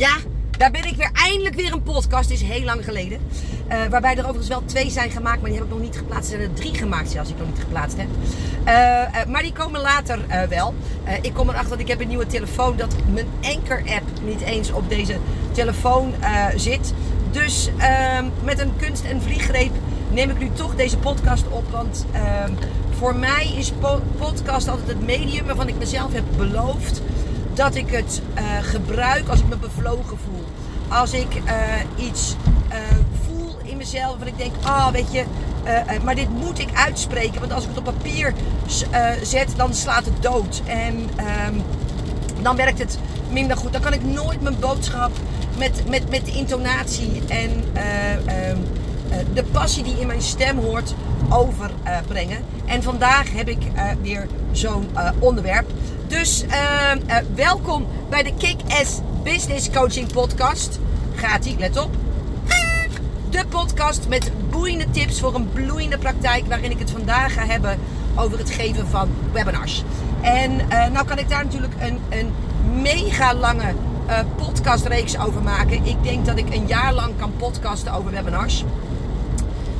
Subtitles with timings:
[0.00, 0.16] Ja,
[0.50, 2.30] daar ben ik weer eindelijk weer een podcast.
[2.30, 3.20] Is heel lang geleden.
[3.68, 6.32] Uh, waarbij er overigens wel twee zijn gemaakt, maar die heb ik nog niet geplaatst.
[6.32, 8.06] Er zijn er drie gemaakt zelfs, ik nog niet geplaatst heb.
[8.66, 10.18] Uh, uh, maar die komen later
[10.48, 10.74] wel.
[11.22, 14.88] ik kom erachter dat ik heb een nieuwe telefoon dat mijn Anchor-app niet eens op
[14.88, 15.16] deze
[15.52, 16.14] telefoon
[16.56, 16.94] zit.
[17.30, 19.72] Dus ehm, met een kunst- en vlieggreep
[20.10, 21.70] neem ik nu toch deze podcast op.
[21.70, 22.52] Want ehm,
[22.98, 27.02] voor mij is po podcast altijd het medium waarvan ik mezelf heb beloofd
[27.54, 30.44] dat ik het uh, gebruik als ik me bevlogen voel.
[30.88, 32.36] Als ik uh, iets
[32.68, 32.76] uh,
[33.26, 35.24] voel in mezelf en ik denk, ah oh, weet je,
[36.04, 37.40] maar dit moet ik uitspreken.
[37.40, 38.34] Want als ik het op papier
[39.22, 40.62] zet, dan slaat het dood.
[40.66, 40.94] En
[41.46, 41.62] um,
[42.42, 42.98] dan werkt het
[43.30, 43.72] minder goed.
[43.72, 45.10] Dan kan ik nooit mijn boodschap
[45.58, 48.56] met, met, met de intonatie en ehm,
[49.34, 50.94] de passie die in mijn stem hoort
[51.28, 52.38] overbrengen.
[52.66, 53.58] en vandaag heb ik
[54.02, 54.88] weer zo'n
[55.18, 55.70] onderwerp.
[56.10, 56.52] Dus uh,
[57.06, 60.78] uh, welkom bij de Kick-Ass Business Coaching Podcast.
[61.14, 61.90] Gaat ie, let op.
[63.30, 66.46] De podcast met boeiende tips voor een bloeiende praktijk.
[66.46, 67.78] Waarin ik het vandaag ga hebben
[68.16, 69.84] over het geven van webinars.
[70.20, 72.32] En uh, nou kan ik daar natuurlijk een, een
[72.82, 73.74] mega lange
[74.36, 75.84] podcastreeks over maken.
[75.84, 78.64] Ik denk dat ik een jaar lang kan podcasten over webinars.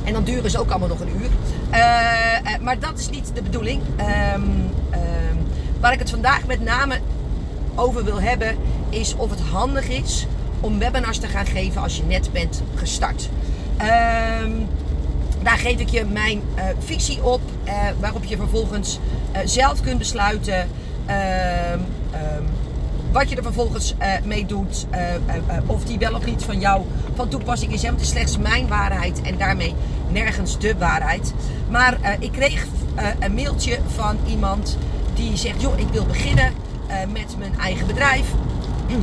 [0.03, 1.29] En dan duren ze ook allemaal nog een uur.
[2.61, 3.81] maar dat is niet de bedoeling.
[4.35, 4.69] Um,
[5.81, 6.99] Waar ik het vandaag met name
[7.75, 8.57] over wil hebben,
[8.89, 10.27] is of het handig is
[10.59, 13.29] om webinars te gaan geven als je net bent gestart.
[13.77, 14.51] Ehm,
[15.43, 18.99] daar geef ik je mijn uh, visie op, uh, waarop je vervolgens
[19.33, 20.69] uh, zelf kunt besluiten
[21.05, 21.79] ehm,
[22.37, 22.45] um,
[23.11, 24.85] wat je er vervolgens mee doet.
[25.65, 26.81] of die wel of niet van jou
[27.15, 27.81] van toepassing is.
[27.81, 29.75] Het is slechts mijn waarheid en daarmee
[30.09, 31.33] nergens de waarheid.
[31.69, 32.65] Maar ik kreeg
[33.19, 34.77] een mailtje van iemand
[35.21, 36.53] die zegt, joh, ik wil beginnen
[36.89, 38.25] uh, met mijn eigen bedrijf.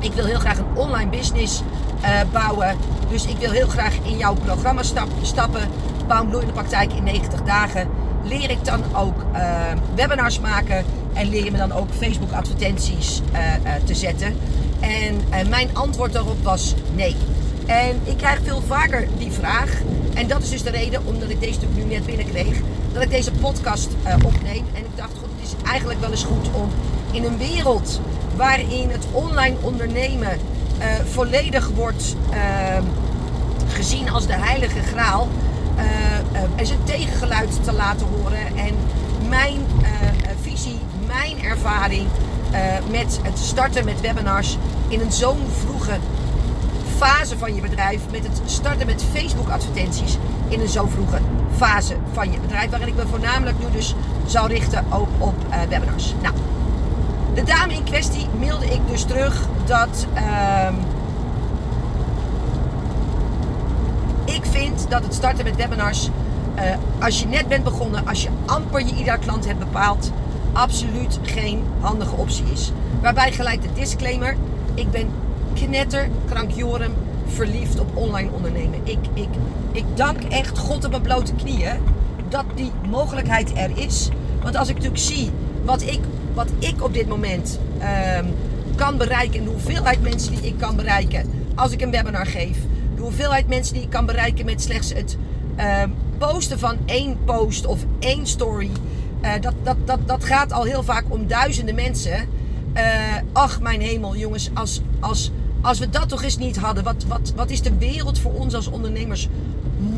[0.00, 1.62] Ik wil heel graag een online business
[2.02, 2.76] uh, bouwen.
[3.10, 5.68] Dus ik wil heel graag in jouw programma stap, stappen.
[6.06, 7.88] Bouw een de praktijk in 90 dagen.
[8.22, 9.40] Leer ik dan ook uh,
[9.94, 10.84] webinars maken.
[11.12, 13.20] En leer je me dan ook Facebook advertenties
[13.84, 14.36] te zetten.
[14.80, 17.16] En mijn antwoord daarop was nee.
[17.66, 19.80] En ik krijg veel vaker die vraag.
[20.14, 22.60] En dat is dus de reden, omdat ik deze natuurlijk nu net binnenkreeg,
[22.92, 23.88] dat ik deze podcast
[24.24, 24.64] opneem.
[24.74, 25.12] En ik dacht,
[25.64, 26.68] eigenlijk wel eens goed om
[27.10, 28.00] in een wereld
[28.36, 30.38] waarin het online ondernemen
[30.78, 32.36] uh, volledig wordt uh,
[33.68, 35.28] gezien als de heilige graal,
[35.76, 38.46] uh, er zijn tegengeluid te laten horen.
[38.56, 38.74] En
[39.28, 39.58] mijn
[40.40, 42.06] visie, mijn ervaring
[42.90, 44.56] met het starten met webinars
[44.88, 45.98] in een zo'n vroege
[47.02, 50.18] fase van je bedrijf, met het starten met Facebook advertenties
[50.48, 51.18] in een zo vroege
[51.56, 52.70] fase van je bedrijf.
[52.70, 53.94] Waarin ik me voornamelijk nu dus
[54.26, 56.14] zou richten ook op uh, webinars.
[56.22, 56.34] Nou,
[57.34, 60.68] de dame in kwestie mailde ik dus terug dat uh,
[64.24, 66.08] ik vind dat het starten met webinars,
[66.56, 66.62] uh,
[67.04, 70.10] als je net bent begonnen, als je amper je ieder klant hebt bepaald,
[70.52, 72.72] absoluut geen handige optie is.
[73.00, 74.36] Waarbij gelijk de disclaimer,
[74.74, 75.21] ik ben
[75.52, 76.92] knetter, krankjoren,
[77.26, 78.80] verliefd op online ondernemen.
[78.84, 79.28] Ik, ik,
[79.72, 81.76] ik dank echt God op mijn blote knieën
[82.28, 84.08] dat die mogelijkheid er is.
[84.42, 85.30] Want als ik natuurlijk zie
[85.64, 86.00] wat ik,
[86.34, 87.58] wat ik op dit moment
[88.18, 88.26] um,
[88.74, 92.56] kan bereiken en de hoeveelheid mensen die ik kan bereiken als ik een webinar geef,
[92.94, 95.16] de hoeveelheid mensen die ik kan bereiken met slechts het
[95.82, 98.70] um, posten van één post of één story,
[99.22, 102.28] uh, dat, dat, dat, dat gaat al heel vaak om duizenden mensen.
[102.76, 102.82] Uh,
[103.32, 105.30] ach, mijn hemel, jongens, als, als
[105.62, 108.54] als we dat toch eens niet hadden, wat, wat, wat is de wereld voor ons
[108.54, 109.28] als ondernemers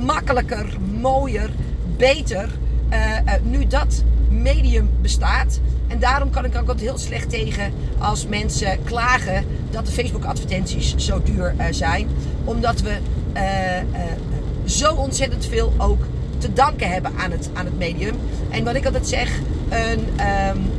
[0.02, 0.66] makkelijker,
[1.00, 1.50] mooier,
[1.96, 2.48] beter
[2.90, 5.60] uh, uh, nu dat medium bestaat.
[5.88, 10.24] En daarom kan ik ook altijd heel slecht tegen als mensen klagen dat de Facebook
[10.24, 12.08] advertenties zo duur uh, zijn.
[12.44, 12.98] Omdat we
[14.64, 16.06] zo ontzettend veel ook
[16.38, 18.14] te danken hebben aan het, aan het medium.
[18.50, 19.38] En wat ik altijd zeg,
[19.68, 20.00] een
[20.50, 20.70] um,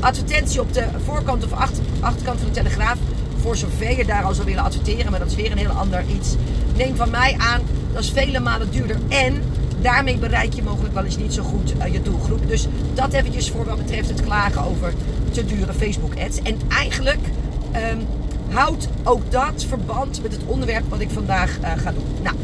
[0.00, 2.98] advertentie op de voorkant of achter, achterkant van de Telegraaf
[3.40, 6.04] voor zover je daar al zou willen adverteren, maar dat is weer een heel ander
[6.16, 6.34] iets.
[6.76, 7.60] Neem van mij aan,
[7.92, 8.96] dat is vele malen duurder.
[9.08, 9.42] En
[9.80, 12.48] daarmee bereik je mogelijk wel eens niet zo goed uh, je doelgroep.
[12.48, 14.92] Dus dat eventjes voor wat betreft het klagen over
[15.30, 16.42] te dure Facebook ads.
[16.42, 17.20] En eigenlijk
[17.92, 18.06] um,
[18.48, 22.04] houdt ook dat verband met het onderwerp wat ik vandaag uh, ga doen.
[22.22, 22.36] Nou,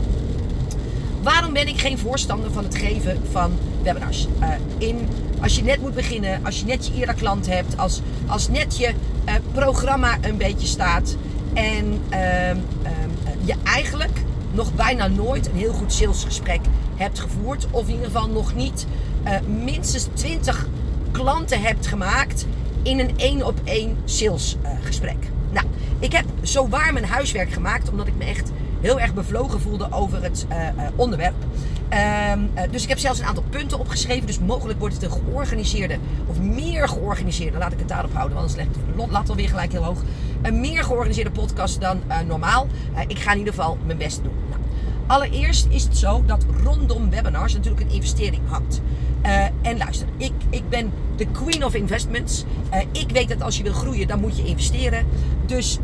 [1.22, 3.52] waarom ben ik geen voorstander van het geven van
[3.82, 4.26] webinars?
[4.40, 4.48] Uh,
[4.78, 5.08] in,
[5.40, 8.76] als je net moet beginnen, als je net je eerder klant hebt, als, als net
[8.76, 8.92] je
[9.26, 11.16] uh, programma een beetje staat.
[11.54, 12.56] En uh, uh,
[13.44, 14.22] je eigenlijk
[14.52, 16.60] nog bijna nooit een heel goed salesgesprek
[16.96, 17.66] hebt gevoerd.
[17.70, 18.86] Of in ieder geval nog niet
[19.22, 20.66] eh, minstens 20
[21.10, 22.46] klanten hebt gemaakt
[22.82, 25.16] in een één op één salesgesprek.
[25.50, 25.66] nou,
[25.98, 29.92] Ik heb zo waar mijn huiswerk gemaakt, omdat ik me echt heel erg bevlogen voelde
[29.92, 30.46] over het
[30.96, 31.34] onderwerp.
[31.92, 32.40] Ehm,
[32.70, 34.26] dus ik heb zelfs een aantal punten opgeschreven.
[34.26, 38.48] Dus mogelijk wordt het een georganiseerde, of meer georganiseerde, laat ik het daarop houden, want
[38.48, 40.02] anders legt het lat alweer gelijk heel hoog.
[40.42, 42.66] Een meer georganiseerde podcast dan normaal.
[43.06, 44.32] ik ga in ieder geval mijn best doen.
[44.48, 44.60] Nou,
[45.06, 48.80] allereerst is het zo dat rondom webinars natuurlijk een investering hangt.
[49.62, 52.44] En luister, ik, ik ben de queen of investments.
[52.92, 55.06] Ik weet dat als je wil groeien, dan moet je investeren.
[55.46, 55.78] Dus,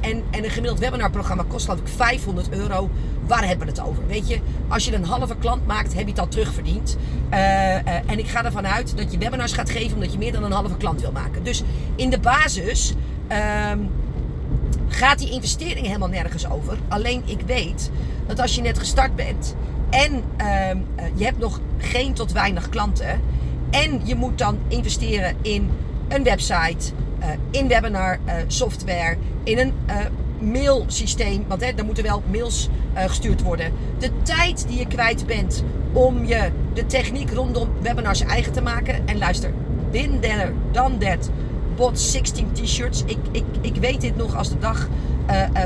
[0.00, 2.90] en, en een gemiddeld webinarprogramma kost geloof ik 500 euro.
[3.28, 4.06] Waar hebben we het over?
[4.06, 6.96] Weet je, als je een halve klant maakt, heb je het al terugverdiend.
[8.06, 10.52] en ik ga ervan uit dat je webinars gaat geven omdat je meer dan een
[10.52, 11.42] halve klant wil maken.
[11.42, 11.62] Dus
[11.96, 12.94] in de basis
[13.26, 13.78] ehm,
[14.88, 16.78] gaat die investering helemaal nergens over.
[16.88, 17.90] Alleen ik weet
[18.26, 19.54] dat als je net gestart bent
[19.90, 20.70] en uh,
[21.14, 23.20] je hebt nog geen tot weinig klanten.
[23.70, 25.70] En je moet dan investeren in
[26.08, 26.92] een website,
[27.50, 29.72] in webinar software, in een
[30.40, 31.44] mailsysteem.
[31.48, 33.72] Want hè, er moeten wel mails gestuurd worden.
[33.98, 39.06] De tijd die je kwijt bent om je de techniek rondom webinars eigen te maken.
[39.06, 39.52] En luister,
[39.90, 41.30] bin there, done that.
[41.76, 43.02] Bot 16 t-shirts.
[43.06, 44.88] Ik, ik, ik weet dit nog als de dag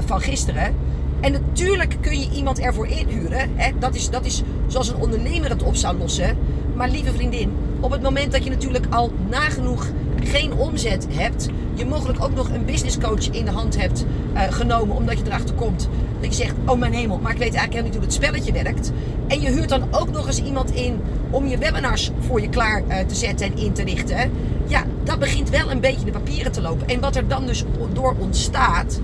[0.04, 0.74] van gisteren.
[1.22, 3.50] En natuurlijk kun je iemand ervoor inhuren.
[3.54, 3.70] Hè?
[3.78, 6.36] Dat, is, dat is zoals een ondernemer het op zou lossen.
[6.74, 9.86] Maar lieve vriendin, op het moment dat je natuurlijk al nagenoeg
[10.26, 14.04] geen omzet hebt, je mogelijk ook nog een business coach in de hand hebt
[14.34, 15.88] uh, genomen, omdat je erachter komt
[16.20, 18.62] dat je zegt: Oh mijn hemel, maar ik weet eigenlijk helemaal niet hoe het spelletje
[18.64, 18.92] werkt.
[19.26, 22.82] En je huurt dan ook nog eens iemand in om je webinars voor je klaar
[22.88, 24.30] uh, te zetten en in te richten.
[24.66, 26.88] Ja, dat begint wel een beetje de papieren te lopen.
[26.88, 29.00] En wat er dan dus door ontstaat,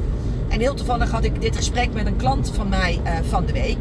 [0.49, 3.53] en heel toevallig had ik dit gesprek met een klant van mij uh, van de
[3.53, 3.79] week.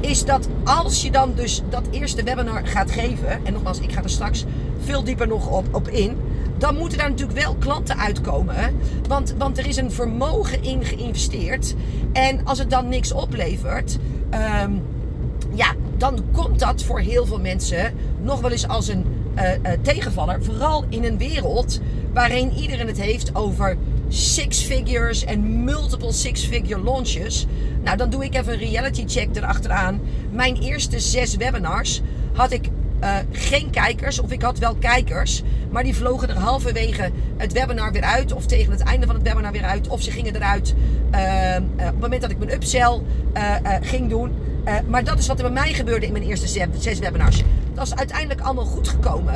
[0.00, 3.44] Is dat als je dan dus dat eerste webinar gaat geven.
[3.44, 4.44] En nogmaals, ik ga er straks
[4.84, 6.16] veel dieper nog op, op in.
[6.58, 8.56] Dan moeten daar natuurlijk wel klanten uitkomen.
[9.08, 11.74] Want, want er is een vermogen in geïnvesteerd.
[12.12, 13.98] En als het dan niks oplevert.
[14.64, 14.82] Um,
[15.54, 19.04] ja, dan komt dat voor heel veel mensen nog wel eens als een
[19.36, 20.44] uh, uh, tegenvaller.
[20.44, 21.80] Vooral in een wereld
[22.12, 23.76] waarin iedereen het heeft over
[24.08, 27.46] six figures en multiple six figure launches.
[27.84, 30.00] Nou, dan doe ik even een reality check erachteraan.
[30.30, 32.00] Mijn eerste zes webinars
[32.32, 32.68] had ik
[33.00, 37.92] uh, geen kijkers, of ik had wel kijkers, maar die vlogen er halverwege het webinar
[37.92, 40.74] weer uit, of tegen het einde van het webinar weer uit, of ze gingen eruit
[41.14, 43.00] uh, uh, op het moment dat ik mijn upsell
[43.80, 44.32] ging doen.
[44.88, 47.42] maar dat is wat er bij mij gebeurde in mijn eerste zes webinars.
[47.74, 49.34] Dat is uiteindelijk allemaal goed gekomen.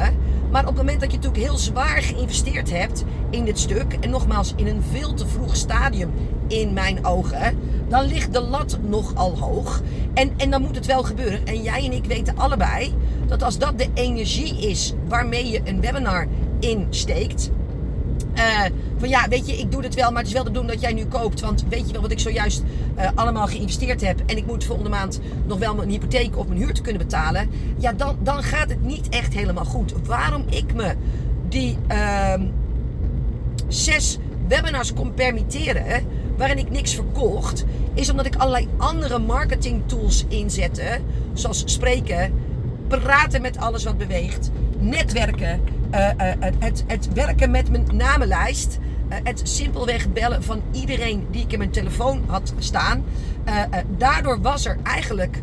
[0.50, 4.11] Maar op het moment dat je natuurlijk heel zwaar geïnvesteerd hebt in dit stuk, en
[4.11, 6.11] nogmaals in een veel te vroeg stadium
[6.49, 7.58] in mijn ogen,
[7.88, 9.82] dan ligt de lat nogal hoog.
[10.14, 11.47] En, en dan moet het wel gebeuren.
[11.47, 12.94] En jij en ik weten allebei
[13.26, 16.26] dat als dat de energie is waarmee je een webinar
[16.61, 17.50] insteekt,
[18.40, 18.64] uh,
[18.98, 20.90] van ja, weet je, ik doe het wel, maar het is wel de bedoeling dat
[20.90, 21.40] jij nu koopt.
[21.40, 22.62] Want weet je wel wat ik zojuist
[22.98, 24.20] uh, allemaal geïnvesteerd heb.
[24.26, 27.50] En ik moet volgende maand nog wel mijn hypotheek of mijn huur te kunnen betalen.
[27.78, 29.92] Ja, dan, dan gaat het niet echt helemaal goed.
[30.06, 30.94] Waarom ik me
[31.48, 32.34] die uh,
[33.69, 36.04] zes webinars kon permitteren,
[36.37, 37.64] waarin ik niks verkocht,
[37.94, 41.00] is omdat ik allerlei andere marketing tools inzette.
[41.32, 42.32] Zoals spreken,
[42.88, 45.60] praten met alles wat beweegt, netwerken
[45.94, 46.08] uh,
[46.58, 48.78] het, het, werken met mijn namenlijst.
[49.08, 53.04] Uh, het simpelweg bellen van iedereen die ik in mijn telefoon had staan.
[53.99, 55.40] daardoor was er eigenlijk,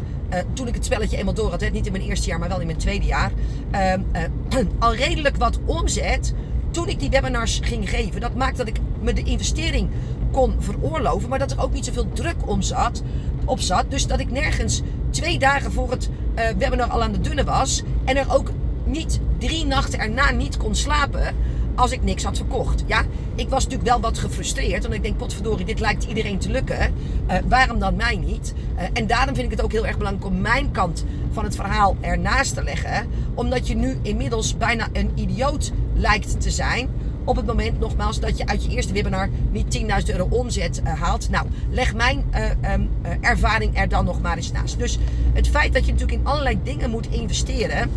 [0.54, 2.66] toen ik het spelletje eenmaal door had, niet in mijn eerste jaar, maar wel in
[2.66, 3.32] mijn tweede jaar,
[3.72, 4.02] ehm,
[4.80, 6.34] al redelijk wat omzet
[6.72, 8.22] toen ik die webinars ging geven.
[8.22, 9.90] Dat maakt dat ik me de investering
[10.32, 13.04] kon veroorloven, maar dat er ook niet zoveel druk om zat,
[13.46, 13.86] op zat.
[13.92, 16.10] Dus dat ik nergens twee dagen voor het
[16.58, 18.52] webinar al aan de dunne was en er ook
[18.88, 21.36] niet drie nachten erna niet kon slapen
[21.78, 22.84] als ik niks had verkocht.
[22.86, 23.04] Ja,
[23.36, 24.82] ik was natuurlijk wel wat gefrustreerd.
[24.82, 26.94] Want ik denk, potverdorie, dit lijkt iedereen te lukken.
[27.28, 28.54] Uh, waarom dan mij niet?
[28.76, 31.56] Uh, en daarom vind ik het ook heel erg belangrijk om mijn kant van het
[31.56, 33.08] verhaal ernaast te leggen.
[33.34, 36.90] Omdat je nu inmiddels bijna een idioot lijkt te zijn.
[37.24, 41.02] Op het moment, nogmaals, dat je uit je eerste webinar niet 10.000 euro omzet uh,
[41.02, 41.30] haalt.
[41.30, 42.26] Nou, leg mijn
[42.74, 42.90] um,
[43.22, 44.80] ervaring er dan nog maar eens naast.
[44.80, 45.00] Dus
[45.34, 47.90] het feit dat je natuurlijk in allerlei dingen moet investeren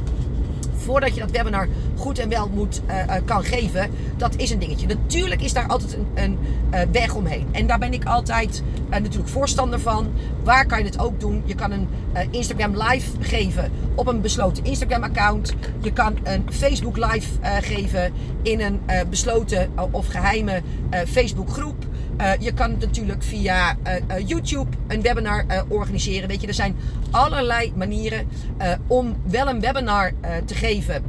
[0.80, 4.58] voordat je dat webinar goed en wel moet, uh, uh, kan geven, dat is een
[4.58, 4.86] dingetje.
[4.86, 6.38] Natuurlijk is daar altijd een, een
[6.74, 7.46] uh, weg omheen.
[7.52, 10.08] En daar ben ik altijd natuurlijk voorstander van.
[10.44, 11.42] Waar kan je het ook doen?
[11.44, 11.88] Je kan een
[12.30, 15.54] Instagram live geven op een besloten Instagram account.
[15.82, 17.28] Je kan een Facebook live
[17.60, 20.62] geven in een besloten of geheime
[21.06, 21.84] Facebook groep.
[22.20, 26.28] Uh, je kan natuurlijk via uh, uh, YouTube een webinar organiseren.
[26.28, 26.76] Weet je, er zijn
[27.10, 28.28] allerlei manieren
[28.86, 30.12] om wel een webinar
[30.44, 31.02] te geven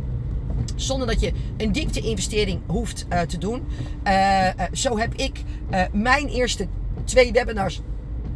[0.76, 3.68] zonder dat je een diepte-investering hoeft te doen.
[4.72, 5.44] Zo heb ik
[5.92, 6.68] mijn eerste
[7.04, 7.82] twee webinars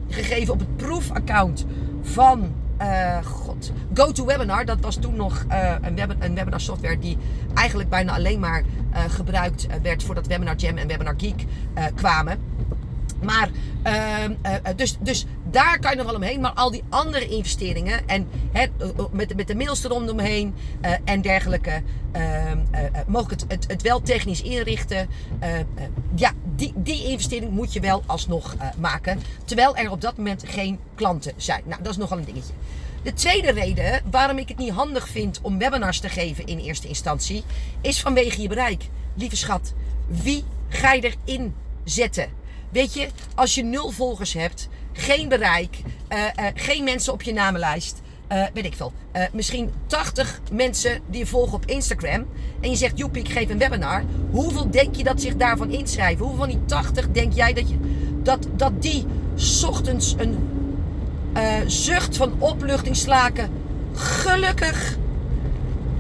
[0.10, 1.66] gegeven op het proefaccount
[2.02, 2.54] van
[3.94, 4.66] GoToWebinar.
[4.66, 5.46] Dat was toen nog
[5.82, 7.18] een, web, een webinar software die
[7.54, 8.64] eigenlijk bijna alleen maar
[9.10, 11.46] gebruikt werd voordat Webinar Jam en Webinar Geek
[11.96, 12.54] kwamen.
[13.26, 13.50] Maar,
[13.88, 16.42] uh, uh, dus, dus daar kan je nog wel omheen.
[16.42, 18.08] Maar al die andere investeringen.
[18.08, 18.66] En hè,
[19.12, 20.56] met, met de mails eromheen
[21.04, 21.82] en dergelijke.
[22.12, 22.58] Ehm,
[23.08, 25.10] mogen het, het, het, wel technisch inrichten.
[26.16, 29.20] ja, die, die investering moet je wel alsnog maken.
[29.46, 31.62] Terwijl er op dat moment geen klanten zijn.
[31.66, 32.54] Nou, dat is nogal een dingetje.
[33.06, 36.88] De tweede reden waarom ik het niet handig vind om webinars te geven in eerste
[36.88, 37.44] instantie.
[37.82, 38.90] Is vanwege je bereik.
[39.16, 39.74] Lieve schat,
[40.08, 42.30] wie ga je erin zetten?
[42.76, 45.78] Weet je, als je nul volgers hebt, geen bereik,
[46.10, 48.02] uh, uh, geen mensen op je namenlijst,
[48.32, 48.94] uh, weet ik veel.
[49.32, 52.26] misschien 80 mensen die je volgen op Instagram.
[52.62, 54.04] En je zegt, joepie, ik geef een webinar.
[54.32, 56.26] Hoeveel denk je dat zich daarvan inschrijven?
[56.26, 57.76] Hoeveel van die 80 denk jij dat, je,
[58.24, 59.06] dat, dat die
[59.66, 60.38] ochtends een
[61.68, 63.50] zucht van opluchting slaken?
[63.94, 64.98] Gelukkig.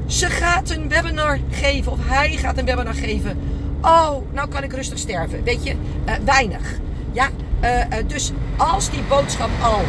[0.05, 1.91] Ze gaat een webinar geven.
[1.91, 3.54] Of hij gaat een webinar geven
[3.85, 5.43] Oh, nou kan ik rustig sterven.
[5.43, 5.71] Weet je,
[6.05, 6.79] uh, weinig.
[7.11, 7.29] Ja,
[7.63, 9.81] uh, uh, dus als die boodschap al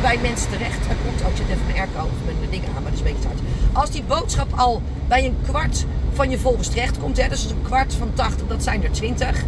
[0.00, 1.20] bij mensen terecht komt.
[1.22, 3.28] Oh, ik zit even mijn airco of mijn dingen aan, maar dat is een beetje
[3.28, 3.40] hard.
[3.72, 7.62] Als die boodschap al bij een kwart van je volgers terecht komt, hè, dus een
[7.62, 9.44] kwart van 80, dat zijn er 20.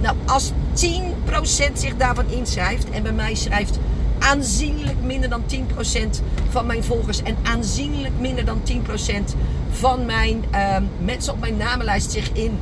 [0.00, 3.78] Nou, als 10% zich daarvan inschrijft, en bij mij schrijft
[4.18, 9.34] aanzienlijk minder dan 10% van mijn volgers en aanzienlijk minder dan 10%
[9.70, 12.58] van mijn uh, mensen op mijn namenlijst zich in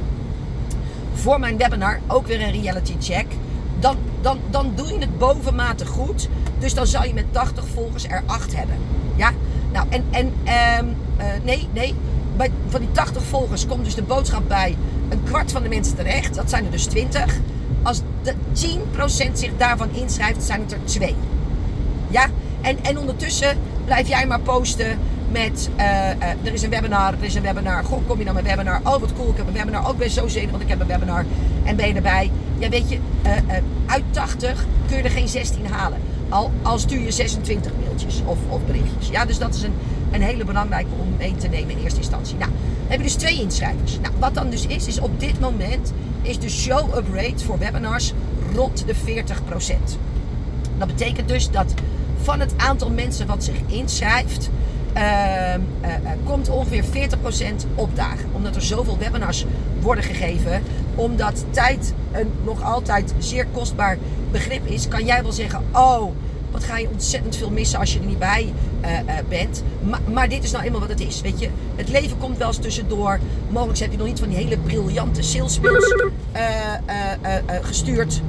[1.14, 3.26] voor mijn webinar ook weer een reality check.
[3.78, 6.28] Dan, dan, dan doe je het bovenmate goed.
[6.58, 8.76] Dus dan zou je met 80 volgers er 8 hebben.
[9.16, 9.32] Ja?
[9.72, 11.94] Nou, en, en um, uh, nee, nee.
[12.36, 14.76] Bij, van die 80 volgers komt dus de boodschap bij
[15.08, 16.34] een kwart van de mensen terecht.
[16.34, 17.38] Dat zijn er dus 20.
[17.82, 18.34] Als de
[19.30, 21.14] 10% zich daarvan inschrijft, zijn het er 2.
[22.08, 22.26] Ja?
[22.60, 24.98] En, en ondertussen blijf jij maar posten
[25.32, 27.84] met uh, uh, er is een webinar, er is een webinar.
[27.84, 28.80] Goh, kom je naar mijn webinar?
[28.84, 29.88] Oh, wat cool, ik heb een webinar.
[29.88, 31.24] Ook ben zo zenuwachtig, want ik heb een webinar.
[31.64, 32.30] En ben je erbij?
[32.58, 33.32] Ja, weet je, uh,
[33.86, 35.98] uit 80 kun je er geen 16 halen.
[36.28, 39.08] Al, al stuur je 26 mailtjes of, of berichtjes.
[39.08, 39.74] Ja, dus dat is een,
[40.10, 42.36] een hele belangrijke om mee te nemen in eerste instantie.
[42.36, 43.98] Nou, dan heb je dus twee inschrijvers.
[44.00, 48.12] Nou, wat dan dus is, is op dit moment is de show-up rate voor webinars
[48.54, 48.98] rond de 40%.
[50.78, 51.74] Dat betekent dus dat
[52.22, 54.50] van het aantal mensen wat zich inschrijft,
[54.96, 56.88] uh, uh, komt ongeveer 40%
[57.74, 58.28] opdagen.
[58.32, 59.46] Omdat er zoveel webinars
[59.80, 60.62] worden gegeven.
[60.94, 63.98] Omdat tijd een nog altijd zeer kostbaar
[64.30, 64.88] begrip is.
[64.88, 66.12] Kan jij wel zeggen, oh,
[66.50, 68.88] wat ga je ontzettend veel missen als je er niet bij uh,
[69.28, 69.62] bent.
[70.12, 71.20] Maar, dit is nou eenmaal wat het is.
[71.20, 73.18] Weet je, het leven komt wel eens tussendoor.
[73.48, 75.94] Mogelijk heb je nog niet van die hele briljante salesmails
[77.62, 78.20] gestuurd.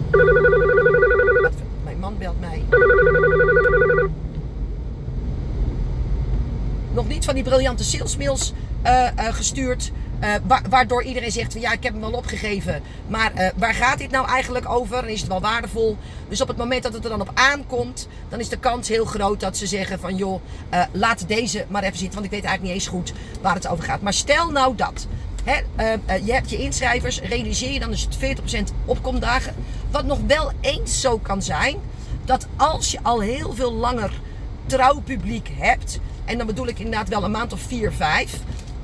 [1.83, 2.63] Mijn man belt mij
[6.93, 8.53] nog niet van die briljante salesmails
[8.85, 9.91] uh, gestuurd.
[10.23, 12.81] Uh, waardoor iedereen zegt van ja, ik heb hem wel opgegeven.
[13.07, 14.97] Maar waar gaat dit nou eigenlijk over?
[14.97, 15.97] En is het wel waardevol?
[16.29, 19.05] Dus op het moment dat het er dan op aankomt, dan is de kans heel
[19.05, 20.41] groot dat ze zeggen van joh,
[20.91, 22.13] laat deze maar even zitten.
[22.13, 24.01] Want ik weet eigenlijk niet eens goed waar het over gaat.
[24.01, 25.07] Maar stel nou dat.
[26.23, 28.39] Je hebt je inschrijvers, realiseer je dan dus het
[28.71, 29.55] 40% opkomdagen.
[29.91, 31.77] Wat nog wel eens zo kan zijn,
[32.25, 34.11] dat als je al heel veel langer
[34.65, 38.39] trouw publiek hebt, en dan bedoel ik inderdaad wel een maand of vier, vijf.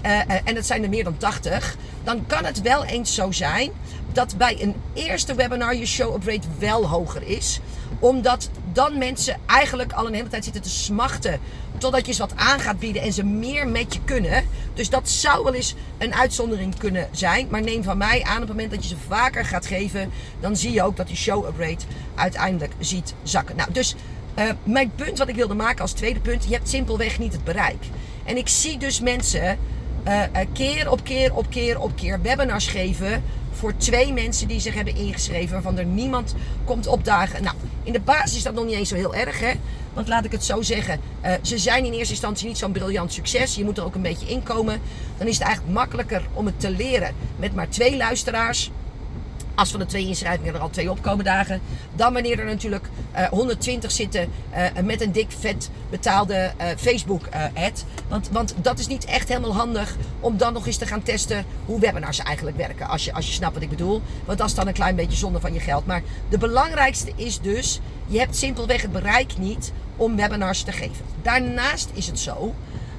[0.05, 1.75] Uh, en dat zijn er meer dan 80.
[2.03, 3.71] Dan kan het wel eens zo zijn
[4.11, 7.59] dat bij een eerste webinar je show-up rate wel hoger is.
[7.99, 11.39] Omdat dan mensen eigenlijk al een hele tijd zitten te smachten.
[11.77, 14.45] Totdat je ze wat aan gaat bieden en ze meer met je kunnen.
[14.73, 17.47] Dus dat zou wel eens een uitzondering kunnen zijn.
[17.49, 20.11] Maar neem van mij aan op het moment dat je ze vaker gaat geven.
[20.39, 23.55] Dan zie je ook dat die show-up rate uiteindelijk ziet zakken.
[23.55, 23.95] Nou, dus
[24.35, 27.43] uh, mijn punt wat ik wilde maken als tweede punt, je hebt simpelweg niet het
[27.43, 27.85] bereik.
[28.25, 29.57] En ik zie dus mensen
[30.07, 34.73] uh, keer op keer op keer op keer webinars geven voor twee mensen die zich
[34.73, 37.43] hebben ingeschreven, waarvan er niemand komt opdagen.
[37.43, 39.51] Nou, in de basis is dat nog niet eens zo heel erg, hè?
[39.93, 40.99] Want laat ik het zo zeggen,
[41.41, 43.55] ze zijn in eerste instantie niet zo'n briljant succes.
[43.55, 44.81] Je moet er ook een beetje inkomen.
[45.17, 48.71] Dan is het eigenlijk makkelijker om het te leren met maar twee luisteraars
[49.59, 51.61] als van de twee inschrijvingen er al twee opkomen dagen.
[51.95, 56.67] Dan wanneer er natuurlijk uh, eh, 120 zitten uh, met een dik vet betaalde uh,
[56.77, 57.85] Facebook ad.
[58.07, 61.45] Want, want dat is niet echt helemaal handig om dan nog eens te gaan testen
[61.65, 62.87] hoe webinars eigenlijk werken.
[62.87, 64.01] Als je, als je snapt wat ik bedoel.
[64.25, 65.85] Want dat is dan een klein beetje zonde van je geld.
[65.85, 71.05] Maar de belangrijkste is dus, je hebt simpelweg het bereik niet om webinars te geven.
[71.21, 72.53] Daarnaast is het zo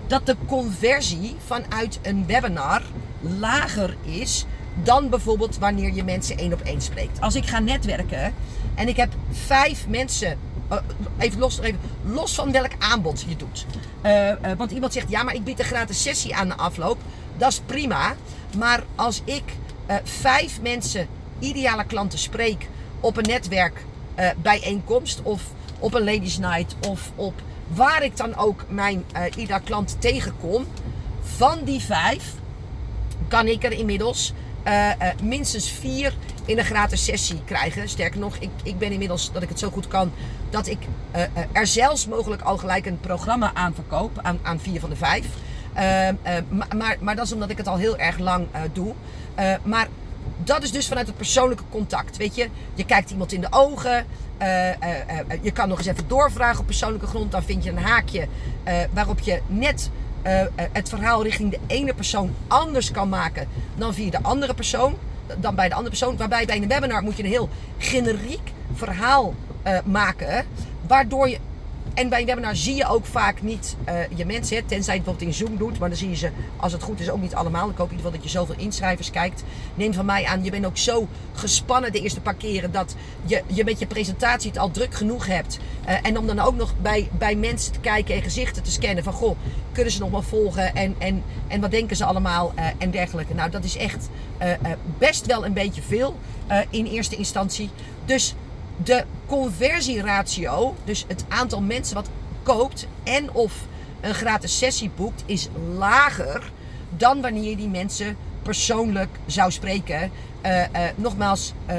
[0.07, 2.83] dat de conversie vanuit een webinar
[3.21, 4.47] lager is
[4.83, 7.21] dan bijvoorbeeld wanneer je mensen één op één spreekt.
[7.21, 8.35] Als ik ga netwerken
[8.75, 10.79] en ik heb vijf mensen, eh,
[11.19, 13.67] even los, even, los van welk aanbod je doet.
[14.03, 16.99] Uh, uh, want iemand zegt, ja, maar ik bied een gratis sessie aan de afloop.
[17.37, 18.15] Dat is prima.
[18.57, 19.43] Maar als ik
[20.05, 21.07] vijf mensen,
[21.39, 22.69] ideale klanten, spreek
[23.01, 25.43] op een netwerkbijeenkomst of
[25.79, 27.35] op een ladies night of op
[27.75, 29.05] waar ik dan ook mijn
[29.37, 30.67] ideale klant tegenkom,
[31.23, 32.35] van die vijf
[33.29, 34.33] kan ik er inmiddels
[34.67, 36.14] uh, uh, minstens vier
[36.45, 37.88] in een gratis sessie krijgen.
[37.88, 40.12] Sterker nog, ik, ik ben inmiddels dat ik het zo goed kan
[40.50, 40.79] dat ik
[41.17, 44.97] uh, er zelfs mogelijk al gelijk een programma aan verkoop aan, aan vier van de
[44.97, 45.26] vijf.
[46.76, 48.95] Maar, maar, dat is omdat ik het al heel erg lang doe.
[49.62, 49.88] maar
[50.45, 52.17] dat is dus vanuit het persoonlijke contact.
[52.17, 54.07] Weet je, je kijkt iemand in de ogen.
[55.43, 57.33] je kan nog eens even doorvragen op persoonlijke grond.
[57.33, 58.29] Dan vind je een haakje
[58.93, 59.90] waarop je net
[60.27, 64.97] uh, het verhaal richting de ene persoon anders kan maken dan via de andere persoon.
[65.37, 66.17] Dan bij de andere persoon.
[66.17, 67.49] Waarbij bij een webinar moet je een heel
[67.79, 69.35] generiek verhaal
[69.67, 70.47] uh, maken.
[70.87, 71.39] Waardoor je
[72.00, 74.57] en bij een webinar zie je ook vaak niet uh, je mensen.
[74.57, 75.78] Hè, tenzij het bijvoorbeeld in Zoom doet.
[75.78, 77.71] Maar dan zie je ze, als het goed is, ook niet allemaal.
[77.71, 79.45] Ik hoop in ieder geval dat je zoveel inschrijvers kijkt.
[79.75, 82.73] Neem van mij aan, je bent ook zo gespannen de eerste paar keren.
[82.73, 85.59] Dat je, je met je presentatie het al druk genoeg hebt.
[85.88, 89.04] Uh, en om dan ook nog bij, bij mensen te kijken en gezichten te scannen.
[89.04, 89.37] Van goh,
[89.73, 90.75] kunnen ze nog wel volgen?
[90.75, 92.52] En, en, en wat denken ze allemaal?
[92.57, 93.35] Uh, en dergelijke.
[93.35, 94.09] Nou, dat is echt
[94.99, 96.16] best wel een beetje veel
[96.71, 97.71] in eerste instantie.
[98.04, 98.35] Dus
[98.85, 102.09] de conversieratio, dus het aantal mensen wat
[102.43, 103.53] koopt en of
[104.01, 106.53] een gratis sessie boekt, is lager
[106.97, 110.11] dan wanneer je die mensen persoonlijk zou spreken.
[110.47, 111.77] Uh, uh, nogmaals, uh,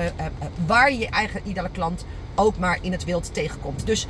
[0.65, 2.05] waar je je eigen ideale klant
[2.35, 3.85] ook maar in het wild tegenkomt.
[3.85, 4.07] Dus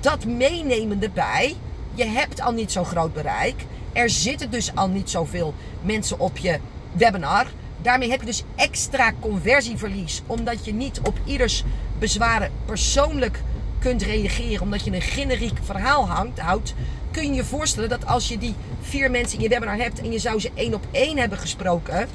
[0.00, 1.56] dat meenemende bij,
[1.94, 3.64] je hebt al niet zo'n groot bereik.
[3.92, 6.58] Er zitten dus al niet zoveel mensen op je
[6.92, 7.46] webinar.
[7.82, 11.64] Daarmee heb je dus extra conversieverlies, omdat je niet op ieders
[11.98, 13.42] bezwaren persoonlijk
[13.78, 16.74] kunt reageren, omdat je een generiek verhaal hangt, houdt,
[17.10, 20.12] kun je je voorstellen dat als je die vier mensen in je webinar hebt en
[20.12, 22.08] je zou ze één op één hebben gesproken,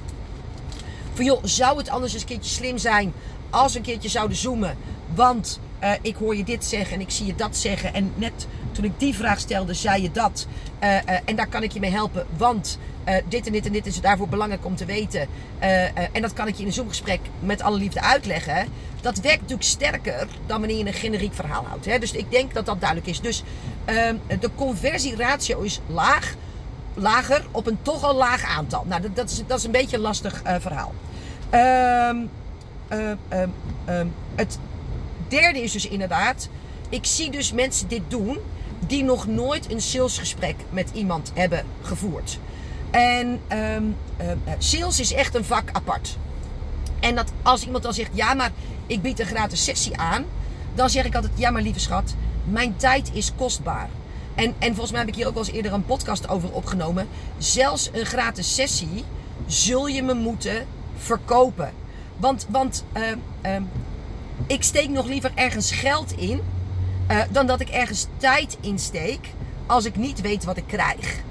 [1.14, 3.14] van joh, zou het anders eens een keertje slim zijn
[3.50, 4.78] als we een keertje zouden zoomen,
[5.16, 8.48] want uh, ik hoor je dit zeggen en ik zie je dat zeggen en net
[8.72, 10.48] toen ik die vraag stelde, zei je dat.
[10.84, 12.80] Uh, uh, en daar kan ik je mee helpen, want
[13.28, 15.28] dit en dit en dit is daarvoor belangrijk om te weten.
[16.12, 18.68] en dat kan ik je in een Zoom-gesprek met alle liefde uitleggen.
[19.02, 21.86] Dat werkt natuurlijk sterker dan wanneer je een generiek verhaal houdt.
[21.86, 22.00] Hè?
[22.00, 23.22] Dus ik denk dat dat duidelijk is.
[23.22, 23.44] Dus
[23.86, 26.36] ehm, de conversieratio is laag,
[26.94, 28.84] lager op een toch al laag aantal.
[28.88, 30.94] Nou, dat, dat, is, dat is een beetje een lastig verhaal.
[31.52, 32.30] Um,
[33.86, 34.58] um, het
[35.28, 36.50] derde is dus inderdaad,
[36.90, 38.38] ik zie dus mensen dit doen
[38.88, 42.40] die nog nooit een salesgesprek met iemand hebben gevoerd.
[42.92, 46.18] En um, uh, sales is echt een vak apart.
[47.00, 48.52] En dat als iemand dan zegt, ja, maar
[48.88, 50.26] ik bied een gratis sessie aan,
[50.76, 53.90] dan zeg ik altijd, ja, maar lieve schat, mijn tijd is kostbaar.
[54.36, 57.08] En, en volgens mij heb ik hier ook wel eens eerder een podcast over opgenomen.
[57.38, 59.04] Zelfs een gratis sessie
[59.46, 60.66] zul je me moeten
[60.98, 61.72] verkopen.
[62.18, 63.04] Want, want uh,
[63.46, 63.62] uh,
[64.48, 66.42] ik steek nog liever ergens geld in
[67.12, 69.30] uh, dan dat ik ergens tijd insteek
[69.66, 71.22] als ik niet weet wat ik krijg.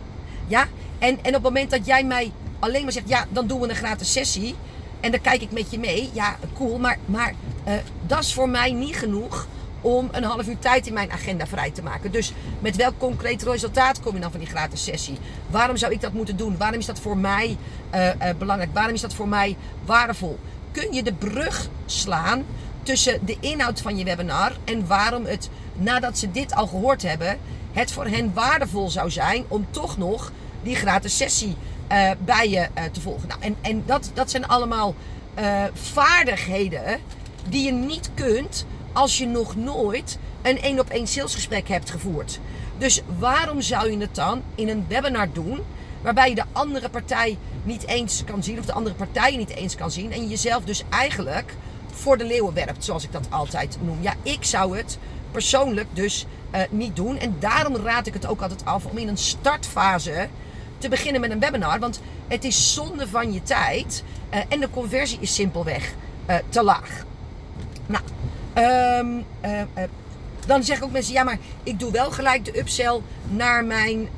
[0.47, 0.69] Ja?
[0.99, 3.69] En, en op het moment dat jij mij alleen maar zegt, ja, dan doen we
[3.69, 4.55] een gratis sessie.
[5.01, 6.11] En dan kijk ik met je mee.
[6.13, 6.79] Ja, cool.
[6.79, 7.35] Maar, maar
[7.67, 7.75] uh,
[8.07, 9.47] dat is voor mij niet genoeg
[9.81, 12.13] om een half uur tijd in mijn agenda vrij te maken.
[12.13, 15.19] Dus met welk concreet resultaat kom je dan van die gratis sessie?
[15.51, 16.57] Waarom zou ik dat moeten doen?
[16.57, 17.57] Waarom is dat voor mij
[17.95, 18.75] uh, belangrijk?
[18.75, 20.39] Waarom is dat voor mij waardevol?
[20.73, 22.45] Kun je de brug slaan
[22.87, 27.39] tussen de inhoud van je webinar en waarom het, nadat ze dit al gehoord hebben,
[27.73, 31.57] het voor hen waardevol zou zijn om toch nog die gratis sessie
[31.93, 33.29] uh, bij je uh, te volgen.
[33.29, 34.95] Nou, en en dat, dat zijn allemaal
[35.39, 37.01] uh, vaardigheden
[37.49, 42.41] die je niet kunt als je nog nooit een één op één salesgesprek hebt gevoerd.
[42.79, 45.61] Dus waarom zou je het dan in een webinar doen
[46.03, 49.75] waarbij je de andere partij niet eens kan zien of de andere partij niet eens
[49.75, 51.55] kan zien en je jezelf dus eigenlijk
[51.97, 53.99] voor de leeuwen werpt, zoals ik dat altijd noem.
[54.01, 54.99] Ja, ik zou het
[55.31, 57.19] persoonlijk dus uh, niet doen.
[57.19, 60.29] En daarom raad ik het ook altijd af om in een startfase
[60.79, 61.79] te beginnen met een webinar.
[61.79, 64.03] Want het is zonde van je tijd
[64.35, 65.95] uh, en de conversie is simpelweg
[66.31, 67.05] uh, te laag.
[67.87, 68.05] Nou,
[68.99, 69.25] um,
[70.47, 74.09] dan zeggen ook mensen, ja, maar ik doe wel gelijk de upsell naar mijn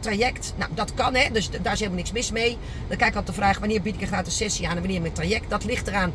[0.00, 0.54] traject.
[0.56, 1.30] Nou, dat kan, hè.
[1.32, 2.58] Dus daar is helemaal niks mis mee.
[2.88, 5.00] Dan kijk ik altijd de vraag, wanneer bied ik een gratis sessie aan en wanneer
[5.00, 5.50] mijn traject.
[5.50, 6.12] Dat ligt eraan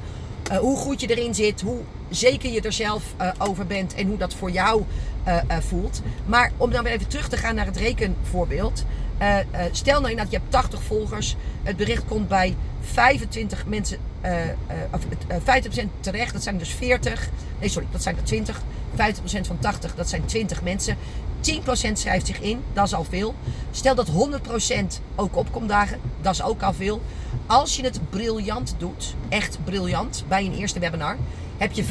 [0.51, 4.07] uh, hoe goed je erin zit, hoe zeker je er zelf uh, over bent en
[4.07, 4.83] hoe dat voor jou
[5.27, 6.01] uh, voelt.
[6.25, 8.85] Maar om dan weer even terug te gaan naar het rekenvoorbeeld.
[9.71, 11.35] Stel nou dat je hebt 80 volgers.
[11.63, 13.97] Het bericht komt bij 25 mensen,
[14.91, 15.01] of,
[15.39, 16.33] 50% terecht.
[16.33, 17.29] Dat zijn dus 40.
[17.59, 18.61] Nee, sorry, dat zijn er 20.
[18.91, 18.95] 50%
[19.41, 20.97] van 80, dat zijn 20 mensen.
[21.41, 23.35] 10% schrijft zich in, dat is al veel.
[23.71, 24.11] Stel dat 100%
[25.15, 27.01] ook opkomt dagen, dat is ook al veel.
[27.45, 31.17] Als je het briljant doet, echt briljant, bij een eerste webinar,
[31.57, 31.87] heb je 5%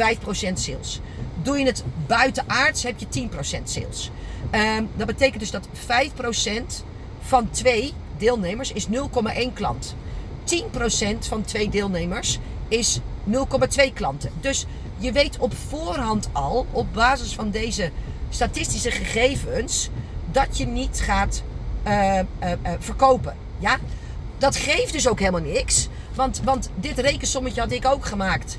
[0.54, 1.00] sales.
[1.42, 4.10] Doe je het buitenaards, heb je 10% sales.
[4.54, 6.84] Um, dat betekent dus dat 5%
[7.20, 8.92] van twee deelnemers is 0,1
[9.52, 9.94] klant.
[10.44, 14.30] 10% van twee deelnemers is 0,2 klanten.
[14.40, 14.66] Dus
[14.98, 17.90] je weet op voorhand al, op basis van deze
[18.30, 19.88] statistische gegevens,
[20.30, 21.42] dat je niet gaat
[21.86, 23.36] uh, uh, uh, verkopen.
[23.58, 23.76] Ja?
[24.38, 25.88] Dat geeft dus ook helemaal niks.
[26.14, 28.58] Want, want dit rekensommetje had ik ook gemaakt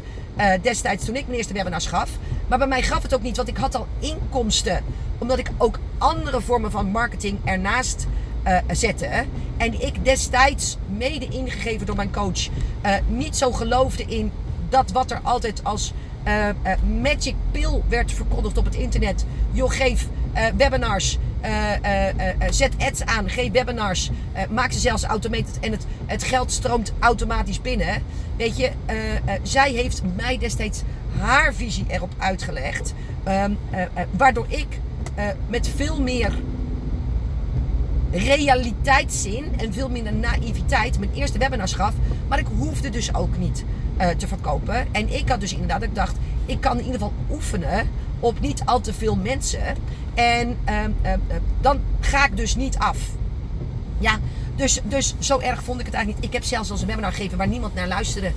[0.61, 2.09] destijds toen ik mijn eerste webinars gaf.
[2.47, 4.83] Maar bij mij gaf het ook niet, want ik had al inkomsten.
[5.17, 8.07] Omdat ik ook andere vormen van marketing ernaast
[8.71, 9.25] zette.
[9.57, 12.47] En ik destijds, mede ingegeven door mijn coach,
[13.07, 14.31] niet zo geloofde in
[14.69, 15.93] dat wat er altijd als
[16.27, 19.25] uh, uh, magic pill werd verkondigd op het internet.
[19.51, 21.17] Joh, geef uh, webinars.
[22.49, 24.09] zet ads aan, geef webinars.
[24.49, 28.03] maak ze zelfs automated en het, het geld stroomt automatisch binnen.
[28.37, 28.71] Weet je,
[29.43, 30.81] zij heeft mij destijds
[31.17, 32.93] haar visie erop uitgelegd.
[33.23, 33.51] Ehm,
[34.11, 34.67] waardoor ik
[35.47, 36.33] met veel meer
[38.11, 41.93] realiteitszin en veel minder naïviteit mijn eerste webinars gaf.
[42.27, 43.63] Maar ik hoefde dus ook niet
[43.99, 44.87] uh, te verkopen.
[44.93, 48.61] En ik had dus inderdaad, ik dacht, ik kan in ieder geval oefenen op niet
[48.65, 49.75] al te veel mensen.
[50.13, 51.11] En uh, uh,
[51.61, 52.97] dan ga ik dus niet af.
[53.99, 54.19] Ja,
[54.55, 56.33] dus, dus zo erg vond ik het eigenlijk niet.
[56.33, 58.31] Ik heb zelfs als een webinar gegeven waar niemand naar luisterde.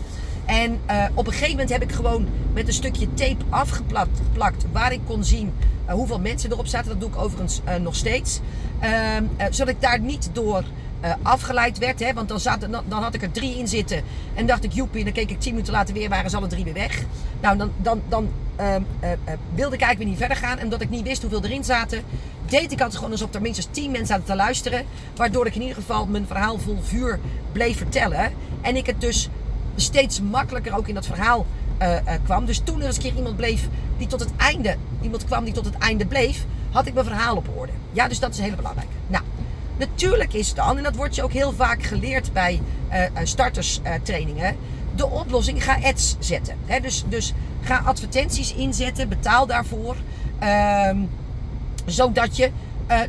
[0.44, 0.80] En
[1.14, 5.24] op een gegeven moment heb ik gewoon met een stukje tape afgeplakt waar ik kon
[5.24, 5.52] zien
[5.88, 6.88] hoeveel mensen erop zaten.
[6.88, 8.40] Dat doe ik overigens nog steeds.
[8.80, 10.64] Ehm, zodat ik daar niet door
[11.22, 12.00] afgeleid werd.
[12.00, 14.02] Hè, want dan, zat, dan, had ik er drie in zitten.
[14.34, 16.64] En dacht ik, joepie, dan keek ik tien minuten later weer, waren ze alle drie
[16.64, 17.02] weer weg.
[17.40, 18.28] Nou, dan, dan, dan
[18.60, 18.74] uh,
[19.54, 20.58] wilde ik eigenlijk weer niet verder gaan.
[20.58, 22.02] En omdat ik niet wist hoeveel erin zaten,
[22.46, 24.84] deed ik altijd gewoon alsof er minstens tien mensen zaten te luisteren.
[25.16, 27.20] Waardoor ik in ieder geval mijn verhaal vol vuur
[27.52, 28.32] bleef vertellen.
[28.60, 29.28] En ik het dus
[29.76, 31.46] steeds makkelijker ook in dat verhaal
[32.24, 32.44] kwam.
[32.44, 35.54] Dus toen er eens een keer iemand bleef die tot het einde, iemand kwam die
[35.54, 37.72] tot het einde bleef, had ik mijn verhaal op orde.
[37.92, 38.88] Ja, dus dat is heel belangrijk.
[39.06, 39.24] Nou,
[39.76, 42.60] Natuurlijk is dan, en dat wordt je ook heel vaak geleerd bij
[42.92, 44.58] uh, starterstrainingen, uh,
[44.94, 46.56] de oplossing ga ads zetten.
[46.82, 49.96] Dus, dus ga advertenties inzetten, betaal daarvoor,
[50.42, 50.90] uh,
[51.84, 52.50] zodat je